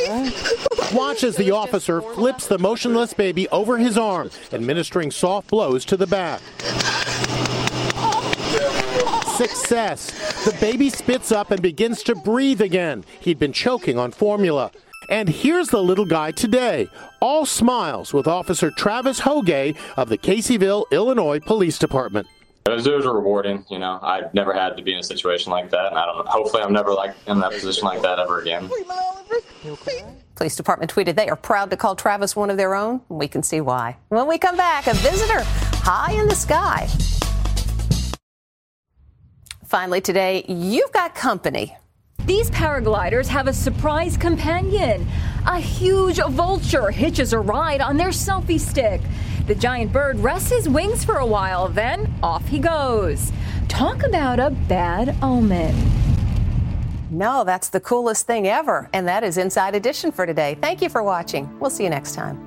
Watch 0.94 1.24
as 1.24 1.36
the 1.36 1.52
officer 1.52 2.02
flips 2.02 2.48
the 2.48 2.58
motionless 2.58 3.14
baby 3.14 3.48
over 3.50 3.78
his 3.78 3.98
arm, 3.98 4.32
administering 4.54 5.12
soft 5.12 5.50
blows 5.50 5.84
to 5.86 5.98
the 5.98 6.08
back. 6.08 6.42
Success. 9.36 10.46
The 10.46 10.56
baby 10.62 10.90
spits 10.90 11.32
up 11.32 11.52
and 11.52 11.62
begins 11.62 12.04
to 12.04 12.16
breathe 12.16 12.62
again. 12.62 13.04
He'd 13.20 13.38
been 13.38 13.54
choking 13.54 14.00
on 14.00 14.12
formula. 14.12 14.72
And 15.10 15.30
here's 15.30 15.70
the 15.70 15.84
little 15.84 16.06
guy 16.06 16.32
today, 16.32 16.90
all 17.22 17.46
smiles 17.46 18.14
with 18.14 18.28
Officer 18.28 18.72
Travis 18.72 19.20
Hoge 19.20 19.76
of 19.96 20.10
the 20.10 20.18
Caseyville, 20.18 20.86
Illinois 20.92 21.40
Police 21.40 21.78
Department. 21.78 22.28
It 22.68 22.74
was, 22.76 23.06
rewarding, 23.06 23.66
you 23.70 23.80
know. 23.80 24.00
I've 24.02 24.34
never 24.34 24.54
had 24.54 24.76
to 24.78 24.84
be 24.84 24.94
in 24.94 25.00
a 25.00 25.04
situation 25.04 25.52
like 25.52 25.70
that, 25.72 25.88
and 25.88 25.98
I 25.98 26.06
don't. 26.06 26.26
Know, 26.26 26.32
Hopefully, 26.32 26.64
I'm 26.64 26.74
never 26.74 26.94
like 26.94 27.16
in 27.26 27.40
that 27.40 27.52
position 27.52 27.86
like 27.86 28.02
that 28.02 28.20
ever 28.20 28.42
again. 28.42 28.70
Police 30.36 30.56
department 30.56 30.94
tweeted 30.94 31.16
they 31.16 31.30
are 31.30 31.36
proud 31.36 31.70
to 31.70 31.78
call 31.78 31.96
Travis 31.96 32.36
one 32.36 32.50
of 32.50 32.58
their 32.58 32.76
own. 32.76 33.02
We 33.10 33.28
can 33.28 33.42
see 33.42 33.62
why. 33.62 33.98
When 34.10 34.28
we 34.28 34.38
come 34.38 34.58
back, 34.58 34.88
a 34.88 34.94
visitor 34.96 35.42
high 35.44 36.14
in 36.14 36.28
the 36.28 36.36
sky. 36.36 36.88
Finally, 39.66 40.02
today, 40.02 40.46
you've 40.48 40.92
got 40.92 41.16
company. 41.16 41.76
These 42.28 42.52
paragliders 42.52 43.28
have 43.28 43.48
a 43.48 43.54
surprise 43.54 44.18
companion. 44.18 45.08
A 45.46 45.62
huge 45.62 46.18
vulture 46.18 46.92
hitches 46.92 47.32
a 47.32 47.40
ride 47.40 47.80
on 47.80 47.96
their 47.96 48.10
selfie 48.10 48.60
stick. 48.60 49.00
The 49.48 49.56
giant 49.56 49.94
bird 49.94 50.20
rests 50.20 50.50
his 50.50 50.68
wings 50.68 51.06
for 51.06 51.20
a 51.20 51.26
while, 51.26 51.70
then 51.70 52.14
off 52.22 52.46
he 52.46 52.60
goes. 52.60 53.32
Talk 53.70 54.04
about 54.04 54.42
a 54.42 54.50
bad 54.50 55.16
omen. 55.24 55.74
No, 57.10 57.46
that's 57.46 57.70
the 57.70 57.80
coolest 57.80 58.28
thing 58.28 58.46
ever. 58.46 58.90
And 58.92 59.08
that 59.08 59.24
is 59.24 59.38
Inside 59.38 59.74
Edition 59.74 60.12
for 60.12 60.26
today. 60.26 60.58
Thank 60.60 60.82
you 60.82 60.90
for 60.90 61.04
watching. 61.04 61.58
We'll 61.62 61.70
see 61.70 61.86
you 61.86 61.90
next 61.90 62.14
time. 62.14 62.47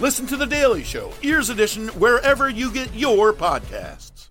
Listen 0.00 0.26
to 0.28 0.36
The 0.38 0.46
Daily 0.46 0.82
Show, 0.82 1.12
Ears 1.20 1.50
Edition, 1.50 1.88
wherever 1.88 2.48
you 2.48 2.72
get 2.72 2.94
your 2.94 3.34
podcasts. 3.34 4.30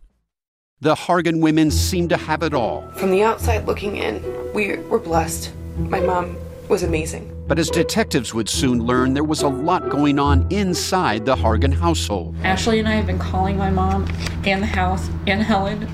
The 0.81 0.95
Hargan 0.95 1.41
women 1.41 1.69
seem 1.69 2.07
to 2.07 2.17
have 2.17 2.41
it 2.41 2.55
all. 2.55 2.89
From 2.93 3.11
the 3.11 3.21
outside 3.21 3.67
looking 3.67 3.97
in, 3.97 4.23
we 4.51 4.77
were 4.77 4.97
blessed. 4.97 5.53
My 5.77 5.99
mom 5.99 6.37
was 6.69 6.81
amazing. 6.81 7.31
But 7.47 7.59
as 7.59 7.69
detectives 7.69 8.33
would 8.33 8.49
soon 8.49 8.83
learn, 8.83 9.13
there 9.13 9.23
was 9.23 9.43
a 9.43 9.47
lot 9.47 9.89
going 9.89 10.17
on 10.17 10.47
inside 10.49 11.23
the 11.23 11.35
Hargan 11.35 11.75
household. 11.75 12.35
Ashley 12.43 12.79
and 12.79 12.87
I 12.87 12.93
have 12.93 13.05
been 13.05 13.19
calling 13.19 13.55
my 13.55 13.69
mom 13.69 14.07
and 14.45 14.63
the 14.63 14.67
house 14.67 15.07
and 15.27 15.39
Helen. 15.39 15.87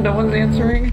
No 0.00 0.16
one's 0.16 0.34
answering. 0.34 0.92